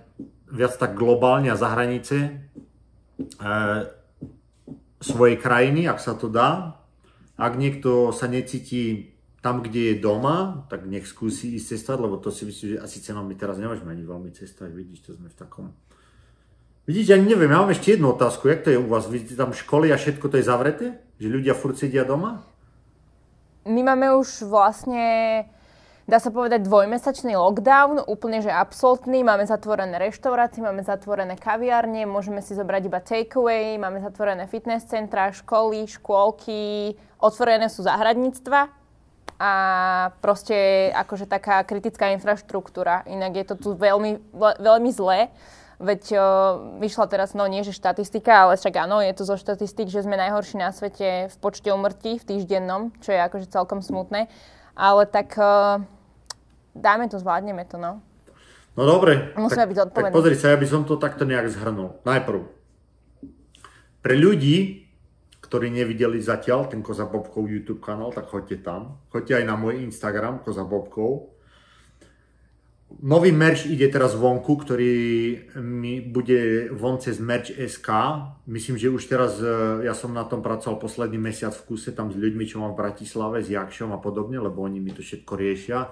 viac 0.53 0.73
tak 0.77 0.93
globálne 0.93 1.49
a 1.49 1.57
za 1.57 1.69
hranice. 1.73 2.45
Svojej 5.03 5.35
krajiny, 5.35 5.83
ak 5.91 5.99
sa 5.99 6.15
to 6.15 6.31
dá. 6.31 6.79
Ak 7.35 7.59
niekto 7.59 8.15
sa 8.15 8.31
necíti 8.31 9.13
tam, 9.43 9.59
kde 9.59 9.91
je 9.91 9.95
doma, 9.99 10.63
tak 10.71 10.87
nech 10.87 11.03
skúsi 11.03 11.59
ísť 11.59 11.75
cestovať, 11.75 11.99
lebo 11.99 12.15
to 12.15 12.31
si 12.31 12.47
myslím, 12.47 12.67
že 12.73 12.77
asi 12.79 13.03
cenom 13.03 13.27
my 13.27 13.35
teraz 13.35 13.59
nemôžeme 13.59 13.91
ani 13.91 14.07
veľmi 14.07 14.31
cestovať, 14.31 14.71
vidíš, 14.71 15.03
to 15.03 15.11
sme 15.19 15.27
v 15.27 15.35
takom... 15.35 15.75
Vidíte, 16.87 17.19
ani 17.19 17.27
neviem, 17.27 17.51
ja 17.51 17.59
mám 17.59 17.75
ešte 17.75 17.99
jednu 17.99 18.15
otázku, 18.15 18.47
jak 18.47 18.63
to 18.63 18.71
je 18.71 18.79
u 18.79 18.87
vás? 18.87 19.11
Vidíte 19.11 19.35
tam 19.35 19.51
školy 19.51 19.91
a 19.91 19.99
všetko 19.99 20.31
to 20.31 20.39
je 20.39 20.47
zavreté? 20.47 20.87
Že 21.19 21.27
ľudia 21.27 21.53
furt 21.55 21.75
sedia 21.75 22.07
doma? 22.07 22.43
My 23.67 23.83
máme 23.83 24.15
už 24.15 24.47
vlastne 24.47 25.03
dá 26.07 26.17
sa 26.19 26.29
povedať, 26.29 26.67
dvojmesačný 26.67 27.35
lockdown, 27.35 28.03
úplne 28.07 28.43
že 28.43 28.51
absolútny. 28.51 29.23
Máme 29.23 29.47
zatvorené 29.47 29.95
reštaurácie, 29.99 30.59
máme 30.59 30.83
zatvorené 30.83 31.39
kaviárne, 31.39 32.03
môžeme 32.03 32.43
si 32.43 32.55
zobrať 32.55 32.81
iba 32.87 32.99
takeaway, 32.99 33.79
máme 33.79 34.03
zatvorené 34.03 34.47
fitness 34.51 34.87
centra, 34.87 35.31
školy, 35.31 35.87
škôlky, 35.87 36.95
otvorené 37.23 37.71
sú 37.71 37.87
záhradníctva 37.87 38.67
a 39.39 39.51
proste 40.19 40.87
akože 40.93 41.27
taká 41.27 41.63
kritická 41.67 42.11
infraštruktúra. 42.15 43.03
Inak 43.09 43.33
je 43.39 43.45
to 43.47 43.55
tu 43.59 43.69
veľmi, 43.75 44.19
veľmi 44.35 44.91
zlé. 44.93 45.31
Veď 45.83 46.03
o, 46.15 46.19
vyšla 46.79 47.11
teraz, 47.11 47.35
no 47.35 47.43
nie 47.49 47.65
že 47.65 47.75
štatistika, 47.75 48.47
ale 48.47 48.55
však 48.55 48.71
áno, 48.87 49.03
je 49.03 49.11
to 49.11 49.27
zo 49.27 49.35
štatistik, 49.35 49.91
že 49.91 50.05
sme 50.05 50.15
najhorší 50.15 50.55
na 50.55 50.71
svete 50.71 51.27
v 51.27 51.35
počte 51.43 51.75
umrtí 51.75 52.21
v 52.21 52.27
týždennom, 52.29 52.95
čo 53.03 53.11
je 53.11 53.19
akože 53.19 53.51
celkom 53.51 53.83
smutné. 53.83 54.31
Ale 54.73 55.05
tak 55.05 55.37
uh, 55.37 55.81
dáme 56.73 57.09
to, 57.09 57.21
zvládneme 57.21 57.65
to, 57.65 57.77
no. 57.77 58.01
No 58.73 58.83
dobre. 58.89 59.33
Musíme 59.37 59.69
tak, 59.69 59.71
byť 59.73 59.79
odpovední. 59.89 60.13
Tak 60.13 60.17
pozri 60.17 60.35
sa, 60.37 60.53
ja 60.53 60.57
by 60.57 60.67
som 60.69 60.81
to 60.81 60.97
takto 60.97 61.29
nejak 61.29 61.45
zhrnul. 61.53 62.01
Najprv. 62.01 62.41
Pre 64.01 64.15
ľudí, 64.17 64.89
ktorí 65.45 65.69
nevideli 65.69 66.17
zatiaľ 66.17 66.65
ten 66.65 66.81
Koza 66.81 67.05
Bobkov 67.05 67.45
YouTube 67.45 67.77
kanál, 67.77 68.09
tak 68.09 68.25
choďte 68.33 68.65
tam. 68.65 68.97
Choďte 69.13 69.37
aj 69.37 69.45
na 69.45 69.53
môj 69.53 69.85
Instagram 69.85 70.41
Koza 70.41 70.65
Bobkov. 70.65 71.32
Nový 73.01 73.31
merch 73.33 73.65
ide 73.65 73.89
teraz 73.89 74.13
vonku, 74.13 74.59
ktorý 74.59 74.95
mi 75.59 76.03
bude 76.03 76.69
von 76.75 77.01
cez 77.01 77.17
merch 77.17 77.49
SK. 77.49 77.89
Myslím, 78.45 78.77
že 78.77 78.93
už 78.93 79.09
teraz, 79.09 79.41
e, 79.41 79.85
ja 79.87 79.97
som 79.97 80.13
na 80.13 80.27
tom 80.27 80.45
pracoval 80.45 80.77
posledný 80.77 81.17
mesiac 81.17 81.55
v 81.55 81.73
kuse 81.73 81.95
tam 81.95 82.13
s 82.13 82.17
ľuďmi, 82.19 82.45
čo 82.45 82.61
mám 82.61 82.77
v 82.77 82.81
Bratislave, 82.85 83.41
s 83.41 83.49
Jakšom 83.49 83.91
a 83.95 83.99
podobne, 83.99 84.37
lebo 84.37 84.61
oni 84.61 84.77
mi 84.77 84.93
to 84.93 85.01
všetko 85.01 85.33
riešia. 85.33 85.89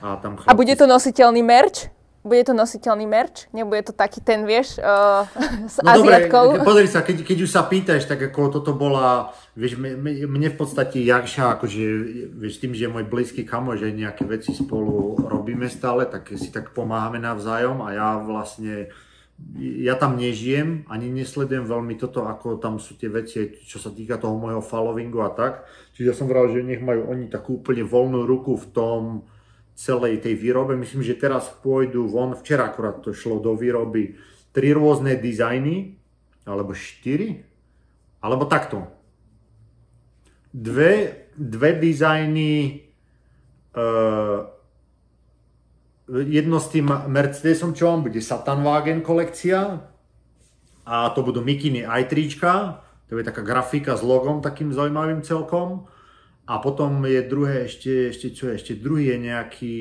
A, 0.00 0.16
tam 0.22 0.38
chlapci... 0.38 0.48
a 0.48 0.56
bude 0.56 0.74
to 0.76 0.86
nositeľný 0.88 1.42
merch? 1.44 1.90
Bude 2.20 2.44
to 2.44 2.52
nositeľný 2.52 3.08
merch? 3.08 3.48
Nebude 3.48 3.80
to 3.80 3.96
taký 3.96 4.20
ten, 4.20 4.44
vieš, 4.44 4.76
uh, 4.76 5.24
s 5.72 5.80
no 5.80 5.88
Aziatkou? 5.88 6.60
Dobre, 6.60 6.68
pozri 6.68 6.88
sa, 6.92 7.00
keď, 7.00 7.24
keď 7.24 7.38
už 7.48 7.50
sa 7.50 7.64
pýtaš, 7.64 8.04
tak 8.04 8.20
ako 8.20 8.60
toto 8.60 8.76
bola, 8.76 9.32
vieš, 9.56 9.80
mne 9.80 10.48
v 10.52 10.56
podstate 10.56 11.00
Jakša, 11.00 11.56
akože, 11.56 11.84
vieš, 12.36 12.60
tým, 12.60 12.76
že 12.76 12.84
je 12.84 12.92
môj 12.92 13.08
blízky 13.08 13.48
kamo, 13.48 13.72
že 13.72 13.96
nejaké 13.96 14.28
veci 14.28 14.52
spolu 14.52 15.16
robíme 15.16 15.64
stále, 15.72 16.04
tak 16.04 16.28
si 16.36 16.52
tak 16.52 16.76
pomáhame 16.76 17.16
navzájom 17.24 17.80
a 17.80 17.88
ja 17.96 18.08
vlastne, 18.20 18.92
ja 19.56 19.96
tam 19.96 20.20
nežijem, 20.20 20.84
ani 20.92 21.08
nesledujem 21.08 21.64
veľmi 21.64 21.96
toto, 21.96 22.28
ako 22.28 22.60
tam 22.60 22.76
sú 22.76 23.00
tie 23.00 23.08
veci, 23.08 23.48
čo 23.64 23.80
sa 23.80 23.88
týka 23.88 24.20
toho 24.20 24.36
môjho 24.36 24.60
followingu 24.60 25.24
a 25.24 25.32
tak. 25.32 25.64
Čiže 25.96 26.04
ja 26.04 26.12
som 26.12 26.28
vral, 26.28 26.52
že 26.52 26.60
nech 26.60 26.84
majú 26.84 27.08
oni 27.08 27.32
takú 27.32 27.64
úplne 27.64 27.80
voľnú 27.80 28.28
ruku 28.28 28.60
v 28.60 28.66
tom, 28.76 29.02
celej 29.80 30.20
tej 30.20 30.36
výrobe. 30.36 30.76
Myslím, 30.76 31.00
že 31.00 31.16
teraz 31.16 31.48
pôjdu 31.64 32.04
von, 32.04 32.36
včera 32.36 32.68
akorát 32.68 33.00
to 33.00 33.16
šlo 33.16 33.40
do 33.40 33.56
výroby, 33.56 34.20
tri 34.52 34.76
rôzne 34.76 35.16
dizajny, 35.16 35.96
alebo 36.44 36.76
štyri, 36.76 37.40
alebo 38.20 38.44
takto. 38.44 38.84
Dve, 40.52 41.24
dve 41.32 41.80
dizajny, 41.80 42.52
uh, 43.78 44.44
jedno 46.10 46.58
s 46.60 46.68
tým 46.68 46.90
Mercedesom, 47.08 47.72
čo 47.72 47.88
vám 47.88 48.04
bude 48.04 48.20
Satanwagen 48.20 49.00
kolekcia, 49.00 49.80
a 50.84 50.96
to 51.14 51.22
budú 51.22 51.40
mikiny 51.40 51.86
aj 51.86 52.10
trička, 52.10 52.82
to 53.06 53.16
je 53.16 53.26
taká 53.26 53.46
grafika 53.46 53.94
s 53.94 54.02
logom 54.02 54.42
takým 54.42 54.74
zaujímavým 54.74 55.22
celkom. 55.22 55.86
A 56.50 56.58
potom 56.58 57.06
je 57.06 57.22
druhé, 57.22 57.70
ešte, 57.70 58.10
ešte 58.10 58.34
čo 58.34 58.50
je, 58.50 58.58
ešte 58.58 58.74
druhý 58.74 59.14
je 59.14 59.18
nejaký 59.22 59.76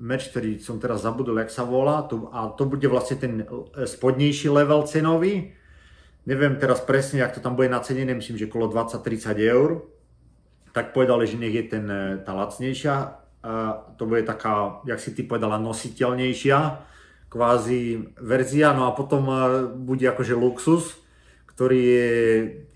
meč, 0.00 0.32
ktorý 0.32 0.56
som 0.56 0.80
teraz 0.80 1.04
zabudol, 1.04 1.36
jak 1.44 1.52
sa 1.52 1.68
volá. 1.68 2.08
To, 2.08 2.32
a 2.32 2.48
to 2.56 2.64
bude 2.64 2.88
vlastne 2.88 3.20
ten 3.20 3.34
e, 3.44 3.84
spodnejší 3.84 4.48
level 4.48 4.88
cenový. 4.88 5.52
Neviem 6.24 6.56
teraz 6.56 6.80
presne, 6.80 7.20
jak 7.20 7.36
to 7.36 7.44
tam 7.44 7.52
bude 7.52 7.68
nacenené, 7.68 8.16
myslím, 8.16 8.40
že 8.40 8.48
okolo 8.48 8.72
20-30 8.72 9.36
eur. 9.44 9.84
Tak 10.72 10.96
povedali, 10.96 11.28
že 11.28 11.36
nech 11.36 11.52
je 11.52 11.64
ten, 11.68 11.84
e, 11.84 12.16
tá 12.24 12.32
lacnejšia. 12.32 13.20
A 13.44 13.52
to 14.00 14.08
bude 14.08 14.24
taká, 14.24 14.80
jak 14.88 14.96
si 15.04 15.12
ty 15.12 15.20
povedala, 15.20 15.60
nositeľnejšia 15.60 16.80
kvázi 17.28 18.08
verzia. 18.24 18.72
No 18.72 18.88
a 18.88 18.96
potom 18.96 19.28
e, 19.28 19.36
bude 19.68 20.08
akože 20.08 20.32
luxus, 20.32 20.96
ktorý 21.44 21.76
je 21.76 22.08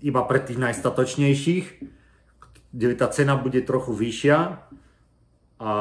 iba 0.05 0.21
pre 0.29 0.45
tých 0.45 0.61
najstatočnejších 0.61 1.97
kde 2.69 2.93
tá 2.93 3.09
cena 3.09 3.33
bude 3.33 3.61
trochu 3.65 3.93
vyššia. 3.93 4.37
A, 5.59 5.73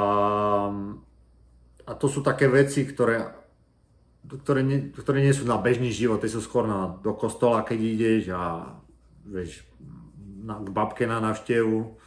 a 1.84 1.92
to 1.94 2.06
sú 2.08 2.24
také 2.24 2.48
veci, 2.50 2.88
ktoré, 2.88 3.30
ktoré, 4.26 4.60
nie, 4.64 4.90
ktoré 4.90 5.22
nie 5.22 5.36
sú 5.36 5.46
na 5.46 5.60
bežný 5.60 5.92
život, 5.92 6.18
tie 6.20 6.32
sú 6.32 6.42
skôr 6.42 6.66
na, 6.66 6.98
do 7.00 7.14
kostola, 7.14 7.62
keď 7.62 7.78
ideš 7.78 8.22
a 8.34 8.74
vieš, 9.28 9.62
na, 10.42 10.58
k 10.58 10.68
babke 10.72 11.04
na 11.04 11.20
návštevu, 11.20 12.00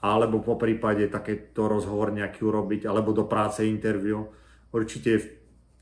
alebo 0.00 0.40
po 0.40 0.56
prípade 0.56 1.04
takéto 1.12 1.68
rozhovor 1.68 2.14
nejaký 2.14 2.40
urobiť, 2.46 2.88
alebo 2.88 3.12
do 3.12 3.28
práce 3.28 3.66
interview. 3.66 4.24
Určite 4.72 5.20
v, 5.20 5.26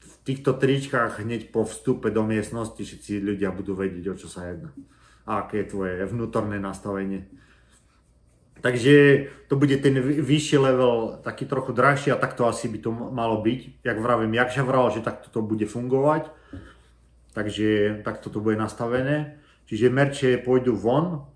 v 0.03 0.15
týchto 0.27 0.57
tričkách 0.57 1.23
hneď 1.23 1.55
po 1.55 1.63
vstupe 1.63 2.11
do 2.11 2.25
miestnosti 2.27 2.81
všetci 2.81 3.23
ľudia 3.23 3.55
budú 3.55 3.79
vedieť, 3.79 4.05
o 4.11 4.15
čo 4.19 4.27
sa 4.27 4.51
jedná. 4.51 4.75
A 5.29 5.45
aké 5.45 5.63
je 5.63 5.71
tvoje 5.71 5.93
vnútorné 6.09 6.57
nastavenie. 6.59 7.29
Takže 8.61 9.27
to 9.49 9.57
bude 9.57 9.77
ten 9.77 10.01
vyšší 10.03 10.59
level, 10.59 11.19
taký 11.23 11.47
trochu 11.47 11.73
drahší 11.73 12.11
a 12.11 12.21
takto 12.21 12.47
asi 12.47 12.69
by 12.69 12.79
to 12.79 12.91
malo 12.93 13.43
byť. 13.43 13.85
Jak 13.85 13.99
vravím, 14.01 14.35
jak 14.35 14.57
vral, 14.59 14.91
že 14.91 15.01
takto 15.01 15.31
to 15.31 15.43
bude 15.43 15.67
fungovať. 15.67 16.31
Takže 17.33 18.01
takto 18.03 18.31
to 18.31 18.41
bude 18.41 18.59
nastavené. 18.59 19.39
Čiže 19.69 19.93
merče 19.93 20.43
pôjdu 20.43 20.75
von. 20.75 21.29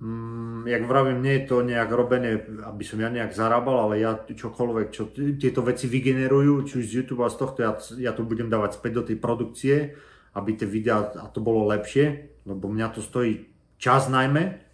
Mm, 0.00 0.64
jak 0.66 0.82
vravím, 0.88 1.22
nie 1.22 1.40
je 1.40 1.46
to 1.46 1.56
nejak 1.60 1.90
robené, 1.92 2.40
aby 2.64 2.84
som 2.84 3.00
ja 3.00 3.12
nejak 3.12 3.36
zarábal, 3.36 3.84
ale 3.84 4.00
ja 4.00 4.16
čokoľvek, 4.16 4.86
čo 4.88 5.12
tieto 5.36 5.60
veci 5.60 5.92
vygenerujú, 5.92 6.64
či 6.64 6.72
už 6.80 6.84
z 6.88 6.94
YouTube 7.04 7.20
a 7.20 7.28
z 7.28 7.36
tohto, 7.36 7.60
ja, 7.60 7.76
ja 8.00 8.12
to 8.16 8.24
budem 8.24 8.48
dávať 8.48 8.80
späť 8.80 8.92
do 8.96 9.02
tej 9.04 9.16
produkcie, 9.20 9.92
aby 10.32 10.56
tie 10.56 10.64
videá 10.64 11.04
a 11.20 11.28
to 11.28 11.44
bolo 11.44 11.68
lepšie, 11.68 12.32
lebo 12.48 12.72
mňa 12.72 12.96
to 12.96 13.04
stojí 13.04 13.44
čas 13.76 14.08
najmä, 14.08 14.69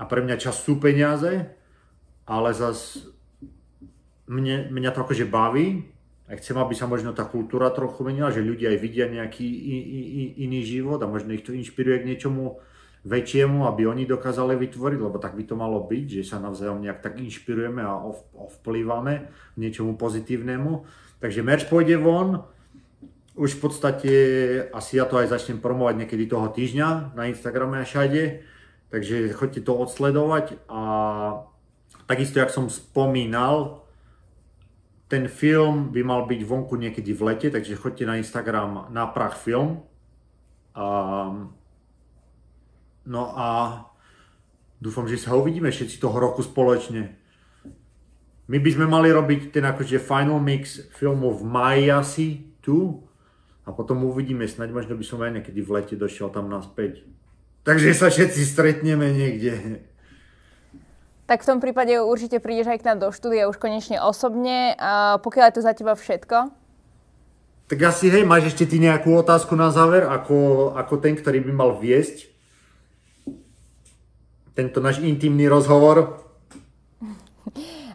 a 0.00 0.02
pre 0.08 0.24
mňa 0.24 0.40
čas 0.40 0.64
sú 0.64 0.80
peniaze, 0.80 1.52
ale 2.24 2.56
zas 2.56 3.04
mne, 4.24 4.72
mňa 4.72 4.90
to 4.96 5.04
akože 5.04 5.28
baví 5.28 5.92
a 6.24 6.40
chcem, 6.40 6.56
aby 6.56 6.72
sa 6.72 6.88
možno 6.88 7.12
tá 7.12 7.28
kultúra 7.28 7.68
trochu 7.68 8.00
menila, 8.08 8.32
že 8.32 8.40
ľudia 8.40 8.72
aj 8.72 8.78
vidia 8.80 9.06
nejaký 9.12 9.44
iný 10.40 10.64
život 10.64 11.02
a 11.04 11.10
možno 11.10 11.36
ich 11.36 11.44
to 11.44 11.52
inšpiruje 11.52 12.00
k 12.00 12.08
niečomu 12.08 12.62
väčšiemu, 13.04 13.64
aby 13.64 13.88
oni 13.88 14.04
dokázali 14.04 14.56
vytvoriť, 14.56 14.98
lebo 15.00 15.16
tak 15.20 15.36
by 15.36 15.44
to 15.44 15.56
malo 15.56 15.84
byť, 15.84 16.20
že 16.20 16.22
sa 16.24 16.36
navzájom 16.40 16.84
nejak 16.84 17.00
tak 17.00 17.16
inšpirujeme 17.20 17.80
a 17.80 17.96
ovplývame 18.36 19.26
k 19.26 19.56
niečomu 19.56 19.96
pozitívnemu. 19.96 20.84
Takže 21.20 21.40
merch 21.44 21.68
pôjde 21.68 21.96
von, 22.00 22.44
už 23.40 23.56
v 23.56 23.60
podstate 23.60 24.12
asi 24.68 25.00
ja 25.00 25.08
to 25.08 25.16
aj 25.16 25.32
začnem 25.32 25.64
promovať 25.64 26.04
niekedy 26.04 26.28
toho 26.28 26.52
týždňa 26.52 27.16
na 27.16 27.24
Instagrame 27.32 27.80
a 27.80 27.88
všade. 27.88 28.44
Takže 28.90 29.30
choďte 29.32 29.62
to 29.62 29.72
odsledovať 29.78 30.58
a 30.66 30.82
takisto, 32.10 32.42
jak 32.42 32.50
som 32.50 32.66
spomínal, 32.66 33.86
ten 35.10 35.30
film 35.30 35.90
by 35.94 36.02
mal 36.02 36.26
byť 36.26 36.40
vonku 36.42 36.74
niekedy 36.78 37.14
v 37.14 37.34
lete, 37.34 37.48
takže 37.50 37.78
choďte 37.78 38.06
na 38.06 38.18
Instagram 38.18 38.90
na 38.90 39.06
prach 39.10 39.38
film. 39.38 39.82
A, 40.74 40.86
no 43.06 43.22
a 43.34 43.46
dúfam, 44.78 45.06
že 45.10 45.18
sa 45.18 45.34
uvidíme 45.34 45.70
všetci 45.70 45.98
toho 45.98 46.14
roku 46.14 46.42
spoločne. 46.46 47.14
My 48.50 48.58
by 48.58 48.70
sme 48.74 48.86
mali 48.90 49.14
robiť 49.14 49.54
ten 49.54 49.62
akože 49.62 50.02
final 50.02 50.42
mix 50.42 50.82
filmu 50.98 51.30
v 51.30 51.42
maji 51.46 51.86
asi 51.94 52.26
tu 52.58 53.06
a 53.62 53.70
potom 53.70 54.02
uvidíme, 54.02 54.46
snáď 54.50 54.74
možno 54.74 54.98
by 54.98 55.04
som 55.06 55.22
aj 55.22 55.38
niekedy 55.38 55.62
v 55.62 55.70
lete 55.78 55.94
došiel 55.94 56.34
tam 56.34 56.50
naspäť. 56.50 57.06
Takže 57.64 57.92
sa 57.92 58.08
všetci 58.08 58.40
stretneme 58.44 59.12
niekde. 59.12 59.84
Tak 61.28 61.46
v 61.46 61.48
tom 61.54 61.58
prípade 61.62 61.94
určite 62.02 62.42
prídeš 62.42 62.72
aj 62.72 62.82
k 62.82 62.86
nám 62.90 62.98
do 62.98 63.08
štúdia 63.14 63.46
už 63.46 63.60
konečne 63.60 64.02
osobne. 64.02 64.74
A 64.80 65.22
pokiaľ 65.22 65.44
je 65.52 65.56
to 65.60 65.62
za 65.62 65.72
teba 65.76 65.94
všetko? 65.94 66.50
Tak 67.70 67.78
asi, 67.86 68.10
hej, 68.10 68.26
máš 68.26 68.50
ešte 68.50 68.66
ty 68.66 68.82
nejakú 68.82 69.14
otázku 69.14 69.54
na 69.54 69.70
záver, 69.70 70.02
ako, 70.02 70.74
ako 70.74 70.98
ten, 70.98 71.14
ktorý 71.14 71.38
by 71.46 71.52
mal 71.54 71.70
viesť 71.78 72.26
tento 74.58 74.82
náš 74.82 74.98
intimný 74.98 75.46
rozhovor? 75.46 76.18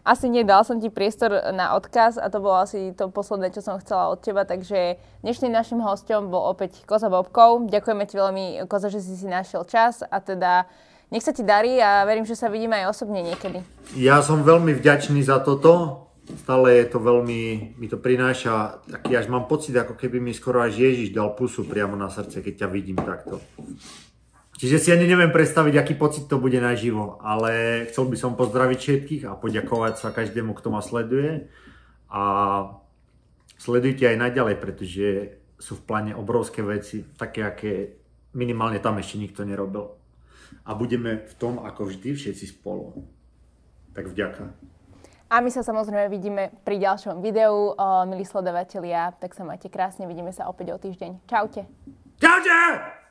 Asi 0.06 0.30
nedal 0.30 0.62
som 0.62 0.78
ti 0.78 0.86
priestor 0.86 1.50
na 1.50 1.74
odkaz 1.74 2.14
a 2.14 2.30
to 2.30 2.38
bolo 2.38 2.62
asi 2.62 2.94
to 2.94 3.10
posledné, 3.10 3.50
čo 3.50 3.58
som 3.58 3.82
chcela 3.82 4.14
od 4.14 4.22
teba, 4.22 4.46
takže 4.46 5.02
dnešným 5.26 5.50
našim 5.50 5.82
hostom 5.82 6.30
bol 6.30 6.46
opäť 6.46 6.86
Koza 6.86 7.10
Bobkov. 7.10 7.66
Ďakujeme 7.66 8.06
ti 8.06 8.14
veľmi, 8.14 8.44
Koza, 8.70 8.86
že 8.86 9.02
si 9.02 9.18
si 9.18 9.26
našiel 9.26 9.66
čas 9.66 10.06
a 10.06 10.22
teda 10.22 10.70
nech 11.10 11.26
sa 11.26 11.34
ti 11.34 11.42
darí 11.42 11.82
a 11.82 12.06
verím, 12.06 12.22
že 12.22 12.38
sa 12.38 12.46
vidíme 12.46 12.78
aj 12.78 12.94
osobne 12.94 13.18
niekedy. 13.26 13.66
Ja 13.98 14.22
som 14.22 14.46
veľmi 14.46 14.78
vďačný 14.78 15.26
za 15.26 15.42
toto. 15.42 16.06
Stále 16.26 16.82
je 16.82 16.86
to 16.90 16.98
veľmi, 16.98 17.74
mi 17.78 17.86
to 17.86 18.02
prináša 18.02 18.82
taký, 18.90 19.14
až 19.14 19.30
mám 19.30 19.46
pocit, 19.46 19.74
ako 19.78 19.94
keby 19.94 20.18
mi 20.18 20.34
skoro 20.34 20.58
až 20.58 20.74
Ježiš 20.82 21.14
dal 21.14 21.34
pusu 21.38 21.62
priamo 21.62 21.94
na 21.94 22.10
srdce, 22.10 22.42
keď 22.42 22.66
ťa 22.66 22.68
vidím 22.70 22.98
takto. 22.98 23.38
Čiže 24.56 24.80
si 24.80 24.88
ani 24.88 25.04
neviem 25.04 25.28
predstaviť, 25.28 25.76
aký 25.76 25.94
pocit 26.00 26.32
to 26.32 26.40
bude 26.40 26.56
naživo, 26.56 27.20
ale 27.20 27.84
chcel 27.92 28.08
by 28.08 28.16
som 28.16 28.40
pozdraviť 28.40 28.78
všetkých 28.80 29.22
a 29.28 29.36
poďakovať 29.36 30.00
sa 30.00 30.16
každému, 30.16 30.56
kto 30.56 30.72
ma 30.72 30.80
sleduje. 30.80 31.52
A 32.08 32.22
sledujte 33.60 34.08
aj 34.08 34.16
naďalej, 34.16 34.56
pretože 34.56 35.06
sú 35.60 35.76
v 35.76 35.84
pláne 35.84 36.12
obrovské 36.16 36.64
veci, 36.64 37.04
také, 37.20 37.44
aké 37.44 37.72
minimálne 38.32 38.80
tam 38.80 38.96
ešte 38.96 39.20
nikto 39.20 39.44
nerobil. 39.44 39.92
A 40.64 40.72
budeme 40.72 41.28
v 41.28 41.34
tom, 41.36 41.60
ako 41.60 41.92
vždy, 41.92 42.16
všetci 42.16 42.56
spolu. 42.56 43.04
Tak 43.92 44.08
vďaka. 44.08 44.56
A 45.26 45.42
my 45.44 45.52
sa 45.52 45.66
samozrejme 45.66 46.08
vidíme 46.08 46.54
pri 46.64 46.80
ďalšom 46.80 47.20
videu, 47.20 47.76
milí 48.08 48.24
sledovatelia, 48.24 49.12
tak 49.20 49.36
sa 49.36 49.44
majte 49.44 49.68
krásne, 49.68 50.08
vidíme 50.08 50.32
sa 50.32 50.48
opäť 50.48 50.72
o 50.72 50.80
týždeň. 50.80 51.28
Čaute. 51.28 51.68
Čaute! 52.16 53.05